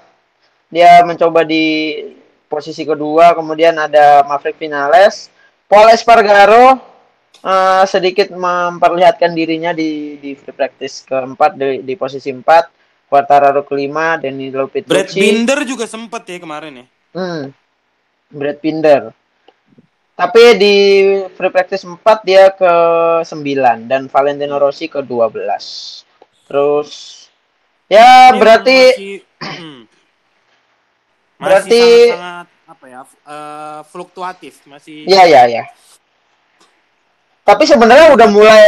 dia 0.68 1.04
mencoba 1.04 1.44
di 1.44 1.66
posisi 2.46 2.84
kedua, 2.84 3.34
kemudian 3.34 3.76
ada 3.76 4.24
Maverick 4.24 4.56
Vinales, 4.56 5.28
Paul 5.66 5.90
Espargaro 5.90 6.95
eh, 7.44 7.84
sedikit 7.90 8.32
memperlihatkan 8.32 9.36
dirinya 9.36 9.72
di 9.74 10.16
di 10.22 10.32
free 10.38 10.56
practice 10.56 11.04
keempat 11.04 11.58
di, 11.60 11.82
di 11.84 11.94
posisi 12.00 12.32
4, 12.32 13.08
Quartararo 13.10 13.62
kelima, 13.64 14.18
Danilo 14.18 14.66
Brad 14.68 14.86
Petrucci. 14.86 15.20
Binder 15.22 15.60
juga 15.64 15.86
sempat 15.86 16.26
ya 16.26 16.38
kemarin 16.42 16.84
ya. 16.84 16.86
Hmm. 17.16 17.44
Brad 18.32 18.60
Binder. 18.60 19.14
Tapi 20.16 20.44
di 20.56 20.76
free 21.36 21.52
practice 21.52 21.84
4 21.84 22.00
dia 22.24 22.48
ke 22.56 22.74
9 23.28 23.92
dan 23.92 24.08
Valentino 24.08 24.56
Rossi 24.56 24.88
ke 24.88 25.04
12. 25.04 25.36
Terus 26.48 26.90
ya 27.92 28.32
Ini 28.32 28.40
berarti 28.40 28.80
masih, 28.96 29.16
hmm. 29.44 29.80
masih 31.36 31.44
Berarti- 31.44 32.10
sangat, 32.16 32.48
apa 32.66 32.86
ya 32.90 33.02
eh, 33.06 33.82
fluktuatif 33.94 34.54
masih 34.66 35.06
ya 35.06 35.24
ya 35.30 35.46
ya. 35.46 35.64
Tapi 37.46 37.64
sebenarnya 37.64 38.10
udah 38.12 38.28
mulai 38.28 38.64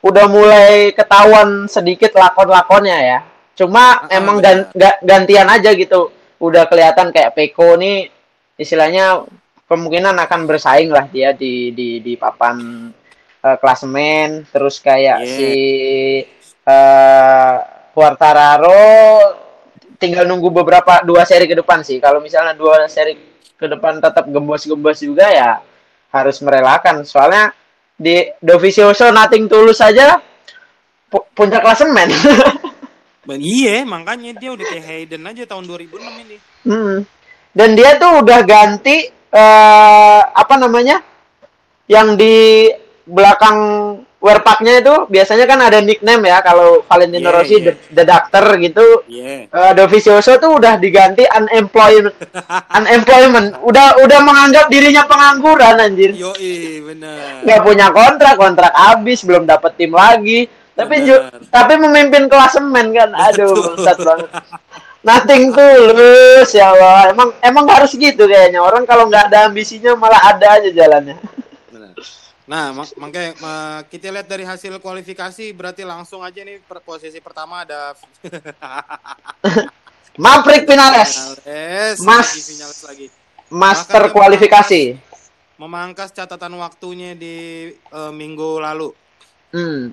udah 0.00 0.26
mulai 0.30 0.94
ketahuan 0.94 1.66
sedikit 1.66 2.14
lakon-lakonnya 2.14 2.98
ya. 3.02 3.18
Cuma 3.58 4.06
Ah, 4.06 4.16
emang 4.16 4.38
benar. 4.38 4.70
gan- 4.70 4.70
ga- 4.72 5.00
gantian 5.02 5.48
aja 5.50 5.74
gitu. 5.74 6.08
Udah 6.40 6.64
kelihatan 6.64 7.10
kayak 7.10 7.34
Peko 7.36 7.76
nih 7.76 8.08
istilahnya 8.56 9.26
kemungkinan 9.66 10.16
akan 10.16 10.40
bersaing 10.46 10.88
lah 10.88 11.04
dia 11.06 11.34
di 11.34 11.74
di 11.74 12.00
di 12.00 12.14
papan 12.16 12.88
eh, 13.40 13.56
klasemen 13.58 14.46
terus 14.48 14.78
kayak 14.78 15.20
Yeah. 15.20 15.34
si 15.36 15.52
eh 16.64 17.54
Quartararo 17.90 18.86
tinggal 19.98 20.24
nunggu 20.24 20.48
beberapa 20.54 21.02
dua 21.02 21.26
seri 21.26 21.44
ke 21.44 21.58
depan 21.58 21.82
sih. 21.82 21.98
Kalau 21.98 22.22
misalnya 22.22 22.54
dua 22.54 22.86
seri 22.86 23.18
ke 23.58 23.66
depan 23.66 23.98
tetap 24.00 24.24
gembos-gembos 24.30 25.02
juga 25.02 25.26
ya 25.28 25.58
harus 26.08 26.38
merelakan. 26.40 27.02
Soalnya 27.04 27.52
di 28.00 28.24
Dovizioso 28.40 29.12
Nothing 29.12 29.44
Tulus 29.44 29.76
saja 29.76 30.16
pu- 31.12 31.28
puncak 31.36 31.60
klasemen. 31.60 32.08
Bang, 33.28 33.36
iya, 33.44 33.84
makanya 33.84 34.32
dia 34.40 34.56
udah 34.56 34.64
kayak 34.64 34.84
Hayden 34.88 35.28
aja 35.28 35.44
tahun 35.44 35.68
2006 35.68 36.24
ini. 36.24 36.36
Hmm. 36.64 37.04
Dan 37.52 37.76
dia 37.76 38.00
tuh 38.00 38.24
udah 38.24 38.40
ganti 38.48 39.04
eh 39.12 40.20
apa 40.24 40.54
namanya? 40.56 41.04
Yang 41.84 42.08
di 42.16 42.36
belakang 43.04 43.58
wearpacknya 44.20 44.84
itu 44.84 45.08
biasanya 45.08 45.48
kan 45.48 45.58
ada 45.64 45.80
nickname 45.80 46.28
ya 46.28 46.44
kalau 46.44 46.84
Valentino 46.84 47.24
Yeah, 47.24 47.36
Rossi 47.40 47.56
yeah. 47.56 47.64
the, 47.64 47.72
the 47.96 48.04
Doctor 48.04 48.44
gitu. 48.60 48.86
Iya. 49.08 49.48
Eh 49.48 49.72
Dovizioso 49.72 50.36
tuh 50.36 50.60
udah 50.60 50.76
diganti 50.76 51.24
unemployment 51.24 52.12
unemployment 52.78 53.56
udah 53.64 53.96
udah 54.04 54.18
menganggap 54.20 54.68
dirinya 54.68 55.08
pengangguran 55.08 55.80
anjir 55.80 56.12
Yoi, 56.12 56.84
bener. 56.84 57.42
nggak 57.48 57.60
punya 57.64 57.86
kontrak 57.90 58.36
kontrak 58.36 58.72
habis 58.76 59.24
belum 59.24 59.48
dapet 59.48 59.72
tim 59.80 59.96
lagi 59.96 60.46
tapi 60.76 61.04
ju- 61.04 61.24
tapi 61.48 61.76
memimpin 61.76 62.28
klasemen 62.28 62.92
kan 62.92 63.10
aduh 63.12 63.52
bangsat 63.52 63.98
banget 64.00 64.28
nothing 65.00 65.48
tulus 65.52 66.48
ya 66.52 66.76
Allah 66.76 67.12
emang 67.12 67.28
emang 67.40 67.64
harus 67.72 67.96
gitu 67.96 68.28
kayaknya 68.28 68.60
orang 68.60 68.84
kalau 68.84 69.08
nggak 69.08 69.32
ada 69.32 69.48
ambisinya 69.48 69.96
malah 69.96 70.20
ada 70.28 70.60
aja 70.60 70.68
jalannya. 70.68 71.16
Nah, 72.50 72.74
mak- 72.74 72.98
makanya 72.98 73.30
ma- 73.38 73.82
kita 73.86 74.10
lihat 74.10 74.26
dari 74.26 74.42
hasil 74.42 74.74
kualifikasi 74.76 75.54
berarti 75.54 75.86
langsung 75.86 76.18
aja 76.18 76.42
nih 76.42 76.58
per 76.60 76.82
posisi 76.82 77.22
pertama 77.22 77.62
ada 77.62 77.94
Maverick 80.18 80.66
Vinales 80.66 81.38
Vinales, 81.40 82.02
Mas- 82.02 82.34
lagi 82.34 82.42
Vinales 82.50 82.80
lagi. 82.82 83.06
master 83.48 84.02
dia 84.02 84.10
kualifikasi 84.10 84.82
Memangkas 85.56 86.10
catatan 86.10 86.56
waktunya 86.56 87.12
di 87.12 87.36
eh, 87.70 88.12
minggu 88.12 88.58
lalu. 88.58 88.90
hmm. 89.52 89.84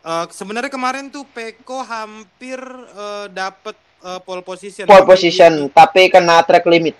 Eh, 0.00 0.26
sebenarnya 0.28 0.68
kemarin 0.68 1.08
tuh 1.08 1.24
Peko 1.26 1.80
hampir 1.80 2.60
eh, 2.90 3.26
dapat 3.30 3.72
eh, 4.00 4.20
pole 4.20 4.42
position. 4.42 4.84
pole 4.84 5.00
Tapi 5.00 5.08
position 5.08 5.52
dia- 5.62 5.72
tapi 5.72 6.02
kena 6.08 6.42
track 6.42 6.66
limit 6.66 6.96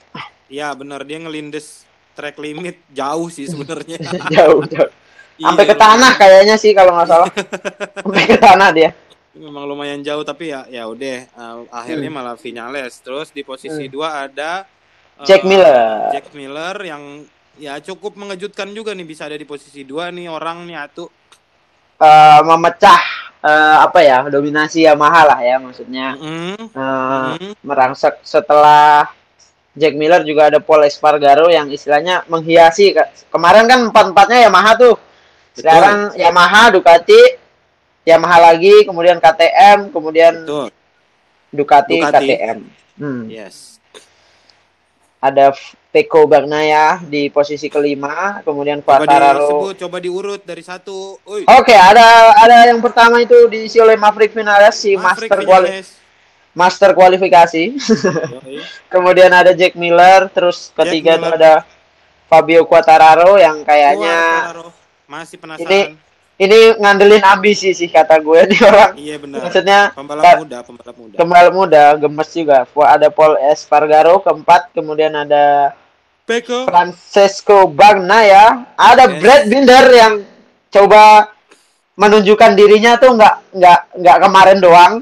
Ya 0.48 0.72
benar 0.72 1.02
dia 1.02 1.18
ngelindes 1.18 1.84
track 2.20 2.36
limit 2.36 2.76
jauh 2.92 3.26
sih 3.26 3.48
sebenarnya. 3.48 3.96
jauh 4.36 4.60
jauh. 4.68 4.92
Sampai 5.40 5.64
Iya, 5.64 5.72
ke 5.72 5.76
tanah 5.80 6.12
kayaknya 6.14 6.56
sih 6.60 6.76
kalau 6.76 6.92
nggak 6.92 7.08
salah. 7.08 7.30
Sampai 8.04 8.24
ke 8.28 8.36
tanah 8.36 8.68
dia. 8.70 8.90
Memang 9.32 9.64
lumayan 9.64 10.04
jauh 10.04 10.20
tapi 10.20 10.52
ya 10.52 10.68
ya 10.68 10.84
udah 10.84 11.16
eh, 11.24 11.56
akhirnya 11.72 12.12
Hmm. 12.12 12.18
malah 12.20 12.36
Vinales 12.36 13.00
terus 13.00 13.32
di 13.32 13.40
posisi 13.40 13.88
dua 13.88 14.28
ada 14.28 14.68
eh, 15.16 15.24
Jack 15.24 15.48
Miller. 15.48 16.12
Jack 16.12 16.36
Miller 16.36 16.76
yang 16.84 17.24
ya 17.56 17.80
cukup 17.80 18.16
mengejutkan 18.16 18.68
juga 18.70 18.92
nih 18.92 19.06
bisa 19.06 19.24
ada 19.24 19.34
di 19.34 19.44
posisi 19.44 19.80
dua 19.80 20.12
nih 20.12 20.28
orang 20.28 20.68
nih 20.68 20.76
atuh 20.76 21.08
eh, 21.96 22.40
memecah 22.42 23.00
eh, 23.40 23.76
apa 23.80 23.98
ya 24.00 24.28
dominasi 24.28 24.84
Yamaha 24.84 25.22
lah 25.24 25.40
ya 25.40 25.56
maksudnya. 25.56 26.20
Mm, 26.20 26.56
Eh, 26.68 27.32
mm. 27.40 27.52
merangsek 27.64 28.20
setelah 28.20 29.08
Jack 29.70 29.94
Miller 29.94 30.22
juga 30.22 30.50
ada 30.50 30.58
Paul 30.58 30.82
Espargaro 30.82 31.46
yang 31.46 31.70
istilahnya 31.70 32.26
menghiasi 32.26 32.90
Ke- 32.90 33.10
kemarin 33.30 33.64
kan 33.64 33.86
empat 33.86 34.10
empatnya 34.10 34.38
Yamaha 34.44 34.72
tuh 34.74 34.94
sekarang 35.54 36.14
Yamaha 36.14 36.74
Ducati 36.74 37.20
Yamaha 38.02 38.50
lagi 38.50 38.82
kemudian 38.82 39.18
KTM 39.18 39.94
kemudian 39.94 40.32
Betul. 40.42 40.68
Ducati, 41.50 41.96
Ducati. 41.98 42.26
KTM 42.26 42.58
Hmm. 42.96 43.32
Yes. 43.32 43.80
ada 45.20 45.52
Peko 45.90 46.24
Bagnaia 46.24 47.00
di 47.00 47.28
posisi 47.28 47.68
kelima 47.68 48.40
kemudian 48.40 48.80
Coba 48.80 49.04
Quartararo 49.04 49.40
disebut, 49.42 49.74
coba 49.80 49.96
diurut 49.98 50.40
dari 50.40 50.62
satu. 50.62 51.18
Oke, 51.26 51.74
ada 51.74 52.32
ada 52.32 52.56
yang 52.64 52.80
pertama 52.80 53.20
itu 53.20 53.36
diisi 53.46 53.76
oleh 53.76 54.00
Maverick 54.00 54.32
Vinales 54.32 54.78
si 54.78 54.96
Maverick 54.96 55.28
master 55.28 55.38
Vinales. 55.44 55.99
Master 56.52 56.92
kualifikasi. 56.92 57.78
Kemudian 58.92 59.30
ada 59.30 59.52
Jack 59.52 59.74
Miller, 59.74 60.26
terus 60.30 60.70
ketiga 60.74 61.16
Miller. 61.16 61.34
ada 61.36 61.52
Fabio 62.26 62.62
Quartararo 62.64 63.34
yang 63.36 63.62
kayaknya 63.62 64.16
Quartararo. 64.50 64.68
masih 65.06 65.36
ini 65.36 65.42
penasaran. 65.42 65.90
ini 66.40 66.58
ngandelin 66.78 67.24
ambisi 67.26 67.70
sih 67.70 67.90
kata 67.90 68.18
gue 68.18 68.40
nih 68.46 68.60
orang. 68.70 68.92
Iya 68.94 69.16
benar. 69.18 69.38
Maksudnya 69.44 69.78
Pembalap 69.92 70.38
muda, 70.38 70.58
pembalap 70.62 70.96
muda. 70.96 71.14
Kembali 71.18 71.50
muda, 71.50 71.84
gemes 71.98 72.30
juga. 72.30 72.58
Ada 72.66 73.08
Paul 73.10 73.34
Espargaro 73.50 74.22
keempat, 74.22 74.70
kemudian 74.72 75.14
ada 75.14 75.74
Peko. 76.24 76.70
Francesco 76.70 77.66
Bagnaia, 77.66 78.70
ada 78.78 79.04
Yes. 79.10 79.18
Brad 79.18 79.42
Binder 79.50 79.84
yang 79.90 80.14
coba 80.70 81.34
menunjukkan 81.98 82.54
dirinya 82.54 82.94
tuh 82.96 83.18
nggak 83.18 83.34
nggak 83.50 83.78
nggak 83.98 84.18
kemarin 84.22 84.58
doang, 84.62 84.92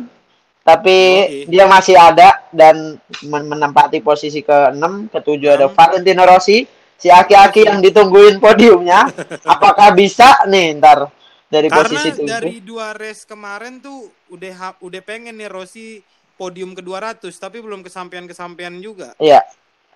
tapi 0.68 0.96
Yoi. 1.24 1.48
dia 1.48 1.64
masih 1.64 1.96
ada 1.96 2.44
dan 2.52 3.00
men- 3.24 3.48
menempati 3.48 4.04
posisi 4.04 4.44
ke-6, 4.44 5.08
ke-7 5.08 5.40
ada. 5.48 5.66
Valentino 5.72 6.28
Rossi, 6.28 6.68
si 6.92 7.08
aki-aki 7.08 7.64
yang 7.64 7.80
ditungguin 7.80 8.36
podiumnya 8.36 9.08
apakah 9.54 9.96
bisa 9.96 10.44
nih 10.44 10.76
ntar 10.76 11.08
dari 11.48 11.72
Karena 11.72 11.88
posisi 11.88 12.08
tujuh 12.12 12.28
dari 12.28 12.60
dua 12.60 12.92
race 12.92 13.24
kemarin 13.24 13.80
tuh 13.80 14.12
udah 14.28 14.52
ha- 14.60 14.80
udah 14.84 15.00
pengen 15.00 15.40
nih 15.40 15.48
Rossi 15.48 16.04
podium 16.36 16.76
ke 16.76 16.84
200 16.84 17.24
tapi 17.32 17.64
belum 17.64 17.80
kesampaian-kesampaian 17.80 18.76
juga. 18.84 19.16
Iya. 19.16 19.40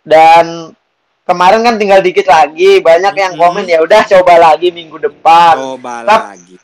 Dan 0.02 0.72
kemarin 1.22 1.60
kan 1.62 1.76
tinggal 1.76 2.00
dikit 2.00 2.26
lagi, 2.26 2.80
banyak 2.80 3.14
yang 3.14 3.34
komen 3.36 3.68
ya 3.68 3.84
udah 3.84 4.02
coba 4.08 4.40
lagi 4.40 4.72
minggu 4.72 4.96
depan. 4.96 5.54
Coba 5.60 6.02
Tap- 6.08 6.26
lagi. 6.32 6.56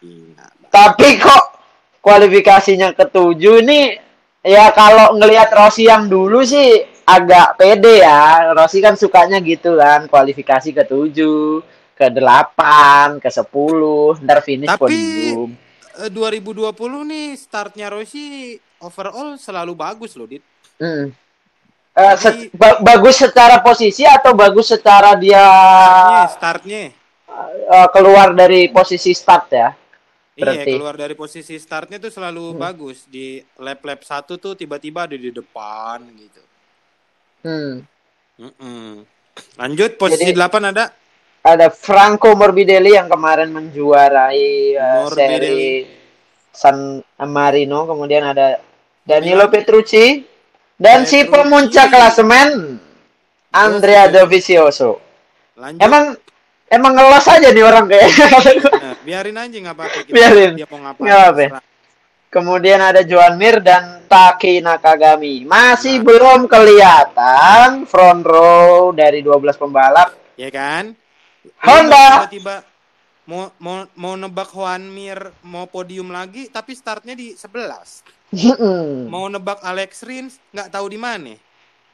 Tapi 0.73 1.09
kok 1.21 1.58
kualifikasinya 2.01 2.95
ketujuh 2.95 3.63
nih 3.63 3.87
ya 4.41 4.71
kalau 4.71 5.15
ngelihat 5.15 5.51
Rossi 5.51 5.85
yang 5.85 6.07
dulu 6.07 6.41
sih 6.43 6.83
agak 7.05 7.57
pede 7.57 8.01
ya. 8.01 8.53
Rossi 8.53 8.79
kan 8.79 8.95
sukanya 8.95 9.41
gitu 9.41 9.77
kan, 9.77 10.07
kualifikasi 10.07 10.71
ke 10.71 10.85
tujuh, 10.85 11.65
ke 11.93 12.07
delapan, 12.09 13.17
ke 13.17 13.29
sepuluh, 13.29 14.15
ntar 14.21 14.41
finish 14.41 14.69
Tapi- 14.69 14.81
podium. 14.81 15.51
Eh, 15.99 16.11
2020 16.13 17.03
nih 17.03 17.35
startnya 17.35 17.91
Rossi 17.91 18.55
overall 18.79 19.35
selalu 19.35 19.75
bagus 19.75 20.15
loh, 20.15 20.29
Dit. 20.29 20.45
Hmm. 20.79 21.11
Eh, 21.91 22.15
se- 22.15 22.55
ba- 22.55 22.79
bagus 22.79 23.19
secara 23.19 23.59
posisi 23.59 24.07
atau 24.07 24.31
bagus 24.31 24.71
secara 24.71 25.19
dia 25.19 25.43
Startnya, 26.31 26.31
startnya. 26.31 26.83
eh, 27.67 27.89
keluar 27.91 28.31
dari 28.33 28.71
posisi 28.71 29.11
start 29.11 29.47
ya? 29.51 29.75
Iya, 30.39 30.47
Berarti. 30.47 30.71
keluar 30.71 30.95
dari 30.95 31.15
posisi 31.15 31.59
startnya 31.59 31.99
tuh 31.99 32.15
selalu 32.15 32.55
bagus. 32.55 33.03
Di 33.05 33.43
lap-lap 33.59 34.07
satu 34.07 34.39
tuh 34.39 34.55
tiba-tiba 34.55 35.11
ada 35.11 35.19
di 35.19 35.35
depan 35.35 35.99
gitu. 36.15 36.43
Hmm. 37.43 37.83
Mm-mm. 38.39 39.03
Lanjut 39.57 39.99
posisi 39.99 40.31
Jadi- 40.31 40.39
8 40.39 40.63
ada 40.65 40.95
Ada 41.39 41.71
Franco 41.71 42.35
Morbidelli 42.35 42.93
yang 42.93 43.07
kemarin 43.07 43.51
menjuarai 43.51 44.75
Morbidelli. 44.75 45.39
seri 45.39 45.63
San 46.51 46.99
Marino, 47.25 47.87
kemudian 47.87 48.27
ada 48.27 48.59
Danilo 49.03 49.47
Petrucci 49.47 50.23
dan 50.75 51.03
si 51.03 51.23
Petrucci. 51.23 51.31
pemuncak 51.33 51.89
klasemen 51.89 52.77
Andrea 53.49 54.07
Dovizioso. 54.07 54.99
Lanjut. 55.57 55.81
Emang 55.81 56.05
emang 56.69 56.93
ngelos 56.93 57.27
aja 57.27 57.49
nih 57.49 57.65
orang 57.65 57.87
kayaknya. 57.87 58.27
Biarin 59.09 59.41
aja 59.41 59.57
nggak 59.57 59.73
apa-apa. 59.75 59.99
Kita 60.05 60.13
Biarin. 60.13 60.53
Dia 60.53 60.67
mau 60.69 60.79
ngapain. 60.85 61.09
Apa-apa. 61.09 61.33
terserah. 61.33 61.65
Kemudian 62.29 62.81
ada 62.85 63.01
Joan 63.01 63.41
Mir 63.41 63.57
dan 63.65 64.05
Taki 64.05 64.61
Nakagami. 64.61 65.49
Masih 65.49 65.97
Nah. 65.97 66.05
belum 66.05 66.41
kelihatan 66.45 67.89
front 67.89 68.21
row 68.21 68.93
dari 68.93 69.25
12 69.25 69.57
pembalap. 69.57 70.13
Ya 70.37 70.53
kan? 70.53 70.93
Honda. 71.65 72.29
Tiba-tiba 72.29 72.61
mau 73.25 73.49
mau 73.57 73.89
mau 73.97 74.13
nebak 74.13 74.53
Juan 74.53 74.93
Mir 74.93 75.33
mau 75.41 75.65
podium 75.65 76.13
lagi 76.13 76.53
tapi 76.53 76.77
startnya 76.77 77.17
di 77.17 77.33
11. 77.33 78.05
Hmm. 78.29 79.09
Mau 79.09 79.25
nebak 79.27 79.65
Alex 79.65 80.05
Rins 80.05 80.37
nggak 80.53 80.69
tahu 80.69 80.87
di 80.93 81.01
mana. 81.01 81.33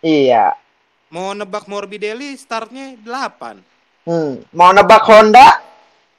iya. 0.02 0.50
Mau 1.14 1.30
nebak 1.30 1.70
Morbidelli 1.70 2.34
startnya 2.34 2.98
8. 2.98 3.62
Hmm. 4.02 4.42
Mau 4.50 4.70
nebak 4.74 5.06
Honda 5.06 5.62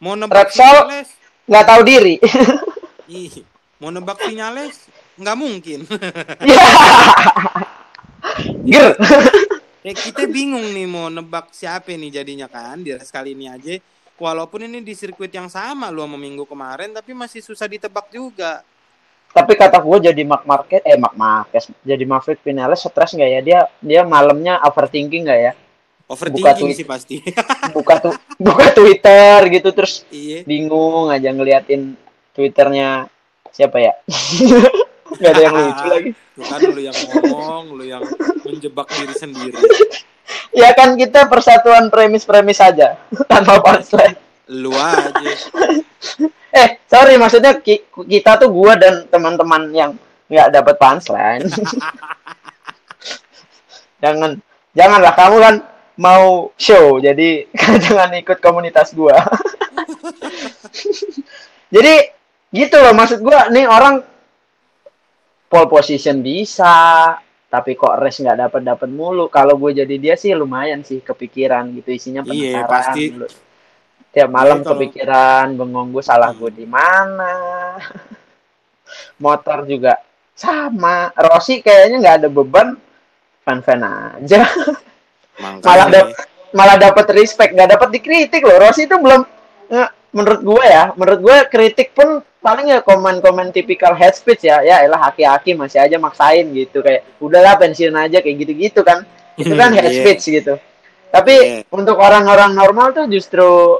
Mau 0.06 0.14
nebak 0.14 0.54
Repsol. 0.54 0.86
Vinales, 0.86 1.10
nggak 1.50 1.66
tahu 1.66 1.82
diri. 1.82 2.16
ih, 3.10 3.42
mau 3.82 3.90
nebak 3.90 4.22
Vinales 4.22 4.86
nggak 5.18 5.38
mungkin. 5.38 5.80
Ya. 8.66 8.90
Ger. 8.90 8.98
ya 9.86 9.94
kita 9.94 10.26
bingung 10.26 10.66
nih 10.74 10.90
mau 10.90 11.14
nebak 11.14 11.54
siapa 11.54 11.94
nih 11.94 12.20
jadinya 12.20 12.50
kan 12.50 12.82
di 12.82 12.90
race 12.90 13.14
kali 13.14 13.38
ini 13.38 13.46
aja. 13.46 13.78
Walaupun 14.18 14.66
ini 14.66 14.82
di 14.82 14.98
sirkuit 14.98 15.30
yang 15.30 15.46
sama 15.46 15.94
lu 15.94 16.02
sama 16.02 16.18
minggu 16.18 16.42
kemarin 16.50 16.90
tapi 16.90 17.14
masih 17.14 17.46
susah 17.46 17.70
ditebak 17.70 18.10
juga. 18.10 18.66
Tapi 19.30 19.54
kata 19.54 19.78
gue 19.78 20.10
jadi 20.10 20.26
Mark 20.26 20.50
Marquez, 20.50 20.82
eh 20.82 20.98
Mark 20.98 21.14
Marquez, 21.14 21.70
jadi 21.86 22.02
Maverick 22.02 22.42
Vinales 22.42 22.82
stres 22.82 23.14
nggak 23.14 23.30
ya 23.30 23.42
dia? 23.46 23.60
Dia 23.78 24.02
malamnya 24.02 24.58
overthinking 24.66 25.30
nggak 25.30 25.40
ya? 25.40 25.52
Overthinking 26.10 26.74
tweet. 26.74 26.78
sih 26.82 26.88
pasti. 26.88 27.16
Buka 27.74 28.02
tuh, 28.02 28.14
buka 28.36 28.76
Twitter 28.76 29.40
gitu 29.52 29.70
terus 29.72 30.04
iya. 30.12 30.44
bingung 30.44 31.12
aja 31.12 31.32
ngeliatin 31.32 31.96
Twitternya 32.36 33.08
siapa 33.56 33.80
ya? 33.80 33.96
Gak 35.16 35.32
ada 35.32 35.42
yang 35.48 35.56
lucu 35.56 35.86
lagi. 35.88 36.12
Bukan 36.36 36.60
lu 36.76 36.82
yang 36.84 36.98
ngomong, 37.08 37.64
lu 37.80 37.84
yang 37.88 38.04
menjebak 38.44 38.92
diri 38.92 39.16
sendiri. 39.16 39.56
Ya 40.52 40.76
kan 40.76 41.00
kita 41.00 41.32
persatuan 41.32 41.88
premis-premis 41.88 42.60
saja 42.60 43.00
tanpa 43.32 43.64
punchline. 43.64 44.20
Lu 44.52 44.76
aja. 44.76 45.32
Eh, 46.52 46.70
sorry 46.92 47.16
maksudnya 47.16 47.56
ki- 47.60 47.88
kita 47.88 48.36
tuh 48.36 48.52
gua 48.52 48.76
dan 48.76 49.08
teman-teman 49.08 49.72
yang 49.72 49.92
nggak 50.28 50.52
dapat 50.52 50.76
punchline. 50.76 51.48
jangan 54.04 54.36
janganlah 54.76 55.14
kamu 55.16 55.38
kan 55.40 55.56
mau 55.98 56.26
show 56.56 56.98
jadi 56.98 57.48
jangan 57.84 58.12
ikut 58.16 58.40
komunitas 58.40 58.92
gua. 58.92 59.16
jadi 61.74 61.94
gitu 62.50 62.76
loh 62.78 62.94
maksud 62.94 63.20
gua 63.20 63.48
nih 63.48 63.66
orang 63.66 64.04
pole 65.46 65.68
position 65.68 66.20
bisa 66.20 67.16
tapi 67.46 67.74
kok 67.74 67.96
race 67.96 68.20
nggak 68.20 68.40
dapat 68.42 68.62
dapat 68.66 68.90
mulu 68.90 69.28
kalau 69.28 69.56
gue 69.56 69.72
jadi 69.78 69.96
dia 69.96 70.16
sih 70.16 70.36
lumayan 70.36 70.84
sih 70.84 71.00
kepikiran 71.00 71.72
gitu 71.74 71.88
isinya 71.90 72.22
Iya, 72.22 72.28
penasaran 72.28 72.68
pasti. 72.68 73.04
dulu. 73.10 73.28
tiap 74.12 74.30
malam 74.30 74.48
Iya, 74.50 74.52
kalau- 74.58 74.70
kepikiran 74.76 75.46
bengong 75.54 75.90
gue 75.90 76.04
salah 76.04 76.32
gue 76.32 76.52
di 76.54 76.66
mana 76.66 77.36
motor 79.24 79.64
juga 79.64 79.96
sama 80.32 81.16
Rossi 81.16 81.60
kayaknya 81.60 81.98
nggak 82.00 82.18
ada 82.20 82.30
beban 82.30 82.76
fan 83.42 83.60
fan 83.60 83.82
aja 83.82 84.44
malah 85.40 85.88
dap 85.92 86.08
malah 86.56 86.76
dapat 86.80 87.06
respect. 87.14 87.52
Nggak 87.52 87.76
dapat 87.76 87.90
dikritik 87.92 88.42
loh. 88.44 88.58
Rossi 88.60 88.88
itu 88.88 88.96
belum 88.96 89.22
menurut 90.16 90.42
gue 90.48 90.64
ya 90.64 90.96
menurut 90.96 91.20
gue 91.20 91.38
kritik 91.52 91.92
pun 91.92 92.24
paling 92.40 92.72
ya 92.72 92.80
komen-komen 92.80 93.52
tipikal 93.52 93.92
head 93.92 94.16
speech 94.16 94.48
ya. 94.48 94.64
Ya 94.64 94.80
elah 94.86 95.12
haki-haki 95.12 95.52
masih 95.58 95.84
aja 95.84 95.98
maksain 96.00 96.48
gitu. 96.56 96.80
Kayak 96.80 97.04
udahlah 97.20 97.60
pensiun 97.60 97.96
aja 97.96 98.24
kayak 98.24 98.36
gitu-gitu 98.46 98.82
kan. 98.86 99.04
Itu 99.42 99.52
kan 99.58 99.76
head 99.76 99.92
Iya. 99.92 100.00
speech 100.00 100.24
gitu. 100.32 100.56
Tapi 101.12 101.36
Iya. 101.36 101.60
untuk 101.72 102.00
orang-orang 102.00 102.56
normal 102.56 102.96
tuh 102.96 103.06
justru 103.12 103.80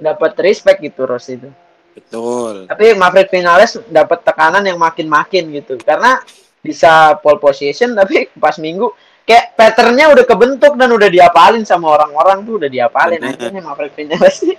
dapat 0.00 0.32
respect 0.40 0.80
gitu 0.80 1.04
Rossi 1.04 1.36
itu. 1.38 1.50
Betul. 1.94 2.66
tapi 2.66 2.90
Maverick 2.98 3.30
Vinales 3.30 3.78
dapat 3.86 4.26
tekanan 4.26 4.66
yang 4.66 4.74
makin-makin 4.82 5.46
gitu. 5.54 5.78
Karena 5.78 6.18
bisa 6.58 7.14
pole 7.22 7.38
position 7.38 7.94
tapi 7.94 8.26
pas 8.34 8.58
minggu 8.58 8.90
kayak 9.24 9.54
patternnya 9.54 10.08
udah 10.08 10.22
kebentuk 10.22 10.72
dan 10.74 10.88
udah 10.88 11.08
diapalin 11.08 11.64
sama 11.64 11.90
orang-orang 11.90 12.40
tuh 12.40 12.56
udah 12.56 12.68
diapalin 12.68 13.20
Maverick 13.58 13.94
Vinales 13.94 14.36
sih 14.38 14.56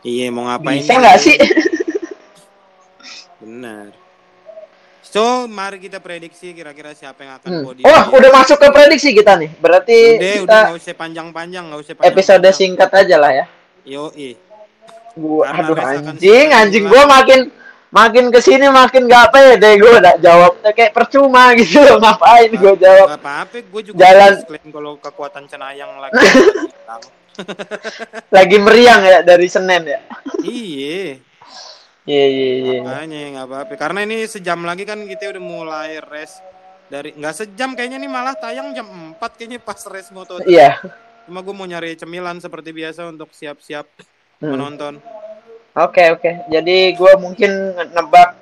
Iya, 0.00 0.28
mau 0.28 0.44
ngapain? 0.44 0.80
bisa 0.80 0.96
nggak 0.96 1.18
sih 1.18 1.36
Benar. 3.38 3.92
So, 5.02 5.22
mari 5.44 5.82
kita 5.82 5.98
prediksi 5.98 6.52
kira-kira 6.52 6.94
siapa 6.94 7.18
yang 7.20 7.34
akan 7.36 7.50
Hmm. 7.50 7.64
podium. 7.66 7.84
oh 7.84 8.02
udah 8.14 8.30
masuk 8.32 8.56
ke 8.56 8.68
prediksi 8.70 9.10
kita 9.10 9.34
nih 9.34 9.50
berarti 9.58 9.98
Udah, 10.14 10.22
kita 10.22 10.44
udah 10.46 10.60
nggak 10.62 10.78
usah 10.78 10.94
panjang-panjang, 10.94 11.64
nggak 11.66 11.80
usah 11.80 11.92
panjang. 11.94 12.12
episode 12.12 12.48
singkat 12.52 12.90
aja 12.94 13.16
lah 13.16 13.32
ya 13.34 13.44
Yo, 13.82 14.12
ih. 14.14 14.36
gua 15.12 15.50
Karena 15.50 15.66
aduh 15.66 15.76
anjing 16.14 16.48
anjing 16.52 16.84
gua 16.86 17.02
makin 17.04 17.50
makin 17.90 18.30
ke 18.30 18.38
sini 18.38 18.66
makin 18.66 19.04
gak 19.04 19.30
pede 19.30 19.70
gue 19.76 19.92
udah 19.92 20.14
jawab 20.16 20.52
kayak 20.64 20.90
percuma 20.90 21.50
gitu 21.58 21.78
loh 21.80 21.98
ngapain 21.98 22.46
gue 22.48 22.74
jawab 22.76 23.06
Gak 23.10 23.20
apa-apa, 23.20 23.56
gue 23.60 23.82
juga 23.82 23.98
Jalan. 24.00 24.32
kalau 24.70 24.92
kekuatan 24.96 25.44
Cenayang 25.44 25.98
lagi. 25.98 26.14
lagi 28.30 28.56
meriang 28.58 29.00
ya 29.00 29.18
dari 29.20 29.48
Senin 29.48 29.82
ya 29.86 30.00
iya, 30.40 31.16
iya 32.04 32.24
iya 32.26 32.48
iya 32.58 32.78
makanya 32.80 33.18
nggak 33.32 33.46
apa-apa. 33.48 33.72
Karena 33.76 33.98
ini 34.02 34.24
sejam 34.24 34.60
lagi 34.60 34.84
kan 34.84 35.00
kita 35.02 35.30
udah 35.30 35.40
mulai 35.40 35.98
race 36.00 36.42
dari 36.86 37.10
nggak 37.10 37.34
sejam 37.34 37.72
kayaknya 37.72 37.96
nih 37.98 38.10
malah 38.10 38.34
tayang 38.34 38.70
jam 38.70 38.86
4 39.14 39.18
kayaknya 39.34 39.58
pas 39.58 39.78
race 39.88 40.10
moto. 40.10 40.36
iya 40.44 40.76
Cuma 41.24 41.40
gue 41.40 41.54
mau 41.54 41.64
nyari 41.64 41.94
cemilan 41.94 42.38
seperti 42.38 42.70
biasa 42.70 43.08
untuk 43.08 43.30
siap-siap 43.30 43.86
Hmm. 44.40 44.56
menonton. 44.56 44.94
Oke 45.70 46.10
oke. 46.10 46.30
Jadi 46.50 46.92
gue 46.92 47.12
mungkin 47.16 47.50
nebak 47.94 48.34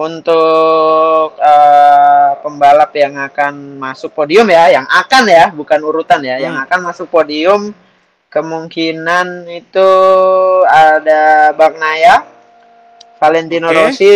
untuk 0.00 1.36
eh, 1.36 2.30
pembalap 2.40 2.88
yang 2.96 3.20
akan 3.20 3.76
masuk 3.76 4.16
podium 4.16 4.48
ya, 4.48 4.72
yang 4.72 4.88
akan 4.88 5.28
ya, 5.28 5.52
bukan 5.52 5.80
urutan 5.84 6.24
ya, 6.24 6.40
yang 6.40 6.56
Hmm. 6.56 6.64
akan 6.64 6.80
masuk 6.88 7.12
podium 7.12 7.76
kemungkinan 8.30 9.44
itu 9.50 9.88
ada 10.64 11.52
Bagnaya, 11.52 12.24
Valentino 13.18 13.68
Oke. 13.68 13.76
Rossi, 13.76 14.14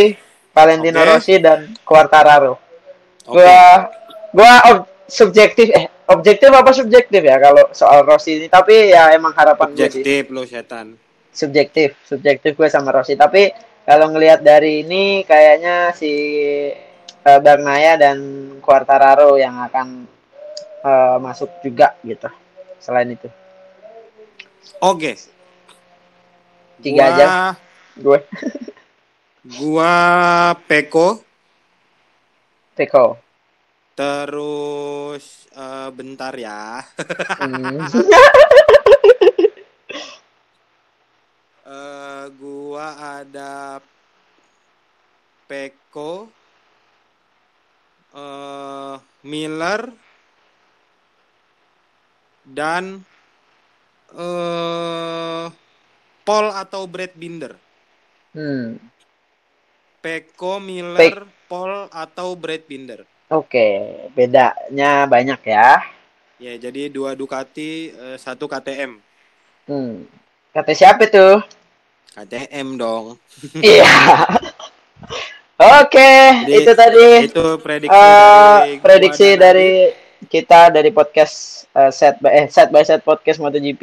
Valentino 0.51 1.05
Oke. 1.05 1.09
Rossi 1.13 1.35
dan 1.37 1.69
Quartararo. 1.85 2.57
Oke. 3.29 3.45
Gua 3.45 3.61
gua 4.33 4.53
ob- 4.73 4.89
subjektif 5.05 5.69
eh 5.69 5.85
objektif 6.09 6.49
apa 6.49 6.73
subjektif 6.73 7.21
ya 7.21 7.37
kalau 7.37 7.69
soal 7.71 8.09
Rossi 8.09 8.41
ini 8.41 8.47
tapi 8.49 8.89
ya 8.89 9.13
emang 9.13 9.37
harapan 9.37 9.69
gue 9.69 9.85
sih 9.85 10.01
Objektif 10.01 10.23
lo 10.33 10.49
setan. 10.49 10.97
Subjektif 11.35 11.99
subjektif 12.07 12.55
gue 12.55 12.69
sama 12.71 12.89
Rossi 12.89 13.13
tapi 13.15 13.51
kalau 13.83 14.09
ngelihat 14.09 14.41
dari 14.41 14.81
ini 14.81 15.21
kayaknya 15.23 15.93
si 15.93 16.13
uh, 17.21 17.41
Bernaya 17.43 17.99
dan 17.99 18.19
Quartararo 18.59 19.35
yang 19.35 19.59
akan 19.61 20.07
uh, 20.81 21.19
masuk 21.19 21.51
juga 21.61 21.93
gitu 22.01 22.31
selain 22.79 23.13
itu 23.13 23.29
Oke. 24.81 25.17
Tiga 26.79 27.05
Gua- 27.05 27.13
aja. 27.13 27.27
gue 27.95 28.19
Gua 29.61 29.93
Peko, 30.65 31.21
Teko 32.73 33.21
terus 33.95 35.47
eh, 35.53 35.89
bentar 35.93 36.33
ya. 36.35 36.81
Hmm. 37.39 37.85
Eh, 41.65 42.25
gua 42.37 42.87
ada 43.17 43.81
Peko, 45.45 46.29
eh, 48.15 48.97
Miller, 49.25 49.83
dan 52.45 53.01
eh 54.15 55.47
Paul 56.25 56.47
atau 56.57 56.89
Brad 56.89 57.13
Binder. 57.13 57.53
Hmm. 58.33 58.81
Peko, 60.01 60.61
Miller, 60.61 61.29
Paul 61.49 61.89
atau 61.93 62.37
Brad 62.37 62.65
Binder. 62.65 63.05
Oke, 63.33 63.89
bedanya 64.13 65.09
banyak 65.09 65.41
ya. 65.49 65.81
Ya, 66.37 66.53
jadi 66.61 66.93
dua 66.93 67.17
Ducati, 67.17 67.93
eh, 67.93 68.17
satu 68.21 68.45
KTM. 68.45 69.01
Hmm. 69.65 70.05
Kata 70.53 70.73
siapa 70.77 71.09
tuh? 71.09 71.41
KTM 72.15 72.77
dong. 72.77 73.17
Iya. 73.59 73.89
Oke, 75.65 76.13
Jadi, 76.45 76.61
itu 76.61 76.73
tadi 76.77 77.07
Itu 77.25 77.47
prediksi 77.57 77.97
eh, 77.97 78.57
dari 78.61 78.73
prediksi 78.85 79.29
dari 79.41 79.71
kita 80.29 80.69
dari 80.69 80.91
podcast 80.93 81.65
eh, 81.73 81.89
set 81.89 82.21
by 82.21 82.31
eh, 82.33 82.47
set 82.53 82.69
by 82.69 82.85
set 82.85 83.01
podcast 83.01 83.41
MotoGP. 83.41 83.83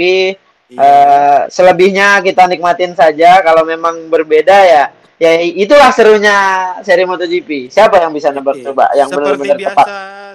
Iya. 0.72 0.78
Eh, 0.78 1.40
selebihnya 1.50 2.22
kita 2.22 2.46
nikmatin 2.46 2.94
saja. 2.94 3.42
Kalau 3.42 3.66
memang 3.66 4.08
berbeda 4.14 4.58
ya, 4.62 4.84
ya 5.18 5.32
itulah 5.42 5.90
serunya 5.90 6.38
seri 6.86 7.02
MotoGP. 7.04 7.74
Siapa 7.74 7.98
yang 7.98 8.14
bisa 8.14 8.30
nebak 8.30 8.62
Iya. 8.62 8.66
coba 8.70 8.86
yang 8.94 9.10
seperti 9.10 9.26
benar-benar 9.26 9.58
biasa, 9.58 9.74
tepat? 9.74 9.88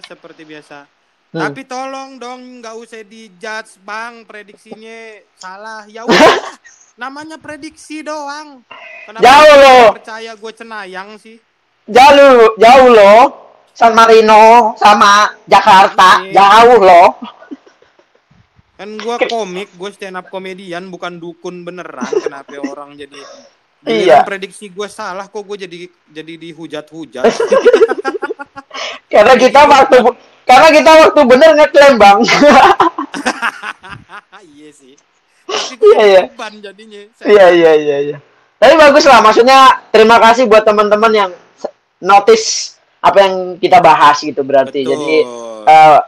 seperti 0.03 0.43
biasa. 0.43 0.79
Hmm. 1.35 1.43
Tapi 1.43 1.63
tolong 1.67 2.11
dong 2.17 2.41
nggak 2.63 2.75
usah 2.75 3.03
dijudge 3.03 3.79
bang 3.87 4.25
prediksinya 4.27 4.99
salah. 5.39 5.87
Ya 5.87 6.03
udah, 6.09 6.35
namanya 6.97 7.37
prediksi 7.37 8.01
doang. 8.01 8.65
Kenapa 9.05 9.23
Jauh 9.23 9.55
loh. 9.61 9.85
Percaya 9.97 10.33
gue 10.35 10.53
cenayang 10.57 11.11
sih. 11.21 11.37
Jauh, 11.87 12.57
jauh 12.59 12.89
loh. 12.91 13.23
San 13.77 13.93
Marino 13.93 14.73
sama 14.81 15.37
Jakarta, 15.45 16.25
Iya. 16.25 16.33
jauh 16.33 16.81
loh. 16.81 17.09
Kan 18.81 18.97
gue 18.97 19.17
komik, 19.29 19.69
gue 19.77 19.91
stand 19.93 20.17
up 20.17 20.33
komedian 20.33 20.89
bukan 20.89 21.21
dukun 21.21 21.61
beneran. 21.61 22.09
Kenapa 22.25 22.57
orang 22.73 22.97
jadi 22.97 23.21
Iya. 23.87 24.25
Prediksi 24.25 24.73
gue 24.73 24.89
salah 24.89 25.29
kok 25.29 25.45
gue 25.45 25.69
jadi 25.69 25.79
jadi 26.09 26.33
dihujat-hujat. 26.41 27.29
Karena 29.13 29.35
kita 29.39 29.61
waktu 29.69 29.99
karena 30.47 30.69
kita 30.75 30.91
waktu 31.07 31.21
bener 31.27 31.51
ngeklaim 31.55 31.95
bang. 32.01 32.19
iya 34.57 34.71
sih. 34.75 34.95
Iya, 35.77 36.03
iya. 36.03 36.23
jadinya. 36.61 37.01
Iya 37.23 37.47
iya 37.55 37.73
iya 37.77 37.97
iya. 38.13 38.17
Tapi 38.57 38.75
bagus 38.75 39.05
lah, 39.05 39.21
maksudnya 39.21 39.85
terima 39.93 40.17
kasih 40.17 40.49
buat 40.49 40.65
teman-teman 40.65 41.13
yang 41.13 41.31
notice 42.01 42.77
apa 43.05 43.19
yang 43.23 43.35
kita 43.61 43.79
bahas 43.85 44.19
gitu 44.25 44.41
berarti. 44.43 44.83
Betul. 44.83 44.93
Jadi 44.97 45.15
eh, 45.69 45.99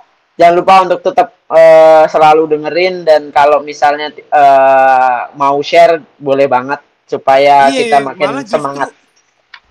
jangan 0.40 0.55
lupa 0.57 0.74
untuk 0.88 1.01
tetap 1.05 1.29
eh, 1.53 2.05
selalu 2.09 2.42
dengerin 2.57 3.05
dan 3.05 3.22
kalau 3.31 3.61
misalnya 3.61 4.11
eh, 4.16 5.20
mau 5.37 5.61
share 5.61 6.01
boleh 6.16 6.48
banget 6.48 6.81
supaya 7.09 7.68
Iya, 7.68 7.81
kita 7.85 7.98
makin 8.05 8.27
malah 8.27 8.42
justru- 8.44 8.55
semangat. 8.59 8.90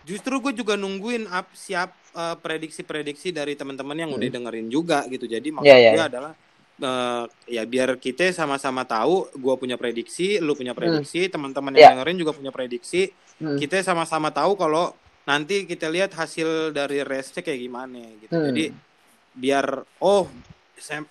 Justru 0.07 0.39
gue 0.39 0.53
juga 0.55 0.79
nungguin 0.79 1.27
up 1.27 1.51
siap 1.51 1.91
prediksi-prediksi 2.17 3.29
dari 3.29 3.53
teman-teman 3.53 3.93
yang 3.93 4.09
udah 4.09 4.25
dengerin 4.25 4.73
juga 4.73 5.05
gitu. 5.05 5.29
Jadi 5.29 5.53
Hmm. 5.53 5.61
Iya, 5.61 5.75
iya, 5.77 5.91
gue 5.93 6.01
iya. 6.01 6.09
adalah 6.09 6.33
eh, 6.77 7.23
ya 7.49 7.63
biar 7.63 7.97
kita 7.97 8.29
sama-sama 8.29 8.83
tahu, 8.83 9.27
gue 9.33 9.55
punya 9.57 9.75
prediksi, 9.75 10.37
lu 10.37 10.53
punya 10.53 10.71
prediksi, 10.71 11.25
teman-teman 11.27 11.73
yang 11.73 11.81
Iya. 11.81 11.89
dengerin 11.97 12.17
juga 12.17 12.31
punya 12.33 12.51
prediksi. 12.51 13.09
Hmm. 13.37 13.57
Kita 13.57 13.81
sama-sama 13.81 14.29
tahu 14.29 14.53
kalau 14.53 14.93
nanti 15.23 15.65
kita 15.65 15.89
lihat 15.89 16.13
hasil 16.13 16.71
dari 16.71 17.03
race-nya 17.03 17.41
kayak 17.41 17.59
gimana 17.59 17.99
gitu. 18.21 18.33
Hmm. 18.33 18.45
Jadi 18.49 18.65
biar 19.33 19.65
oh 19.99 20.25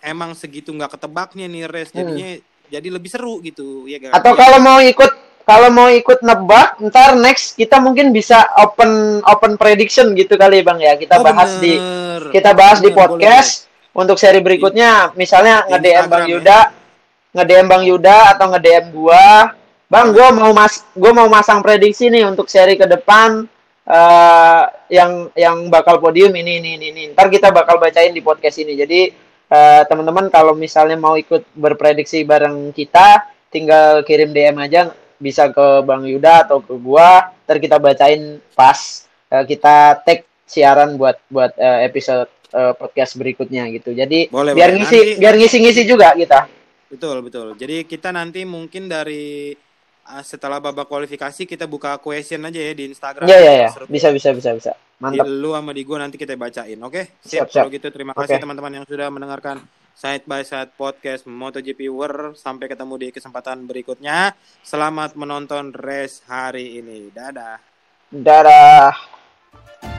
emang 0.01 0.35
segitu 0.35 0.71
nggak 0.71 0.95
ketebaknya 0.95 1.47
nih 1.47 1.67
race 1.67 1.91
jadinya 1.91 2.39
jadi 2.67 2.89
lebih 2.91 3.11
seru 3.11 3.39
gitu 3.43 3.87
ya? 3.87 3.99
Hmm. 4.03 4.15
Atau 4.15 4.33
kalau 4.35 4.59
mau 4.59 4.79
ikut 4.81 5.13
kalau 5.47 5.71
mau 5.71 5.87
ikut 5.87 6.27
nebak, 6.27 6.83
ntar 6.91 7.15
next 7.15 7.55
kita 7.55 7.79
mungkin 7.79 8.11
bisa 8.11 8.51
open 8.59 9.23
open 9.23 9.55
prediction 9.55 10.11
gitu 10.15 10.35
kali 10.35 10.63
bang 10.63 10.79
ya. 10.83 10.93
Kita 10.99 11.19
Oh, 11.19 11.23
bahas 11.23 11.63
di 11.63 11.79
bener. 11.79 12.35
kita 12.35 12.51
bahas 12.51 12.79
di 12.83 12.91
Bener, 12.91 12.99
podcast 12.99 13.71
untuk 13.97 14.21
seri 14.21 14.45
berikutnya. 14.45 15.17
Misalnya 15.17 15.65
nge-DM 15.73 16.07
Bang 16.13 16.25
ya. 16.29 16.31
Yuda, 16.37 16.59
nge-DM 17.33 17.67
Bang 17.67 17.85
Yuda 17.89 18.37
atau 18.37 18.47
nge-DM 18.53 18.93
gua. 18.93 19.57
Bang, 19.89 20.13
gua 20.13 20.29
mau 20.37 20.53
mas 20.53 20.85
gua 20.93 21.17
mau 21.17 21.29
masang 21.33 21.65
prediksi 21.65 22.13
nih 22.13 22.29
untuk 22.29 22.53
seri 22.53 22.77
ke 22.77 22.85
depan 22.85 23.49
eh 23.87 24.63
yang 24.91 25.31
yang 25.39 25.71
bakal 25.71 26.03
podium 26.03 26.35
ini 26.37 26.61
ini 26.61 26.71
ini. 26.77 26.87
ini. 26.93 27.03
Ntar 27.17 27.31
kita 27.33 27.55
bakal 27.55 27.81
bacain 27.81 28.13
di 28.13 28.21
podcast 28.21 28.61
ini. 28.61 28.77
Jadi 28.77 29.01
eh, 29.49 29.83
teman-teman 29.89 30.29
kalau 30.29 30.53
misalnya 30.59 30.99
mau 31.01 31.15
ikut 31.17 31.55
berprediksi 31.55 32.27
bareng 32.27 32.75
kita, 32.75 33.31
tinggal 33.49 34.03
kirim 34.05 34.35
DM 34.35 34.59
aja 34.59 34.91
bisa 35.17 35.49
ke 35.49 35.81
Bang 35.87 36.05
Yuda 36.05 36.45
atau 36.45 36.61
ke 36.61 36.75
gua, 36.77 37.33
ntar 37.47 37.57
kita 37.63 37.79
bacain 37.81 38.43
pas 38.53 39.07
eh, 39.33 39.45
kita 39.47 40.03
tag 40.03 40.27
siaran 40.47 40.95
buat 40.99 41.19
buat 41.31 41.55
eh, 41.59 41.87
episode 41.91 42.31
eh, 42.51 42.75
podcast 42.75 43.17
berikutnya 43.17 43.67
gitu. 43.71 43.91
Jadi 43.91 44.29
Boleh, 44.29 44.53
biar 44.53 44.71
boleh. 44.71 44.83
ngisi 44.83 44.99
Nanti- 44.99 45.17
biar 45.19 45.35
ngisi-ngisi 45.35 45.83
juga 45.85 46.15
kita. 46.15 46.47
Betul, 46.87 47.19
betul. 47.21 47.59
Jadi 47.59 47.83
kita 47.83 48.15
nanti 48.15 48.47
mungkin 48.47 48.87
dari 48.87 49.51
ah, 50.07 50.23
setelah 50.23 50.63
babak 50.63 50.87
kualifikasi 50.87 51.43
kita 51.43 51.67
buka 51.67 51.99
question 51.99 52.47
aja 52.47 52.63
ya 52.63 52.73
di 52.73 52.87
Instagram. 52.87 53.27
Iya 53.27 53.39
iya 53.39 53.53
iya. 53.65 53.69
Bisa 53.87 54.15
bisa 54.15 54.31
bisa 54.31 54.55
bisa. 54.55 54.73
Di 54.97 55.03
Mantap. 55.03 55.29
lu 55.29 55.53
sama 55.53 55.77
di 55.77 55.83
gua 55.85 56.01
nanti 56.01 56.17
kita 56.17 56.33
bacain, 56.35 56.79
oke? 56.81 57.21
Siap, 57.21 57.21
Siap, 57.21 57.47
siap. 57.53 57.63
Kalau 57.67 57.75
gitu 57.75 57.89
terima 57.93 58.13
kasih 58.17 58.41
teman-teman 58.41 58.81
yang 58.81 58.87
sudah 58.89 59.13
mendengarkan 59.13 59.61
Side 59.93 60.25
by 60.25 60.41
Side 60.41 60.73
Podcast 60.73 61.29
MotoGP 61.29 61.93
World. 61.93 62.39
Sampai 62.41 62.65
ketemu 62.69 62.97
di 62.97 63.09
kesempatan 63.13 63.69
berikutnya. 63.69 64.33
Selamat 64.65 65.13
menonton 65.13 65.75
race 65.77 66.25
hari 66.25 66.81
ini. 66.81 67.13
Dadah. 67.13 67.61
Dadah. 68.09 69.96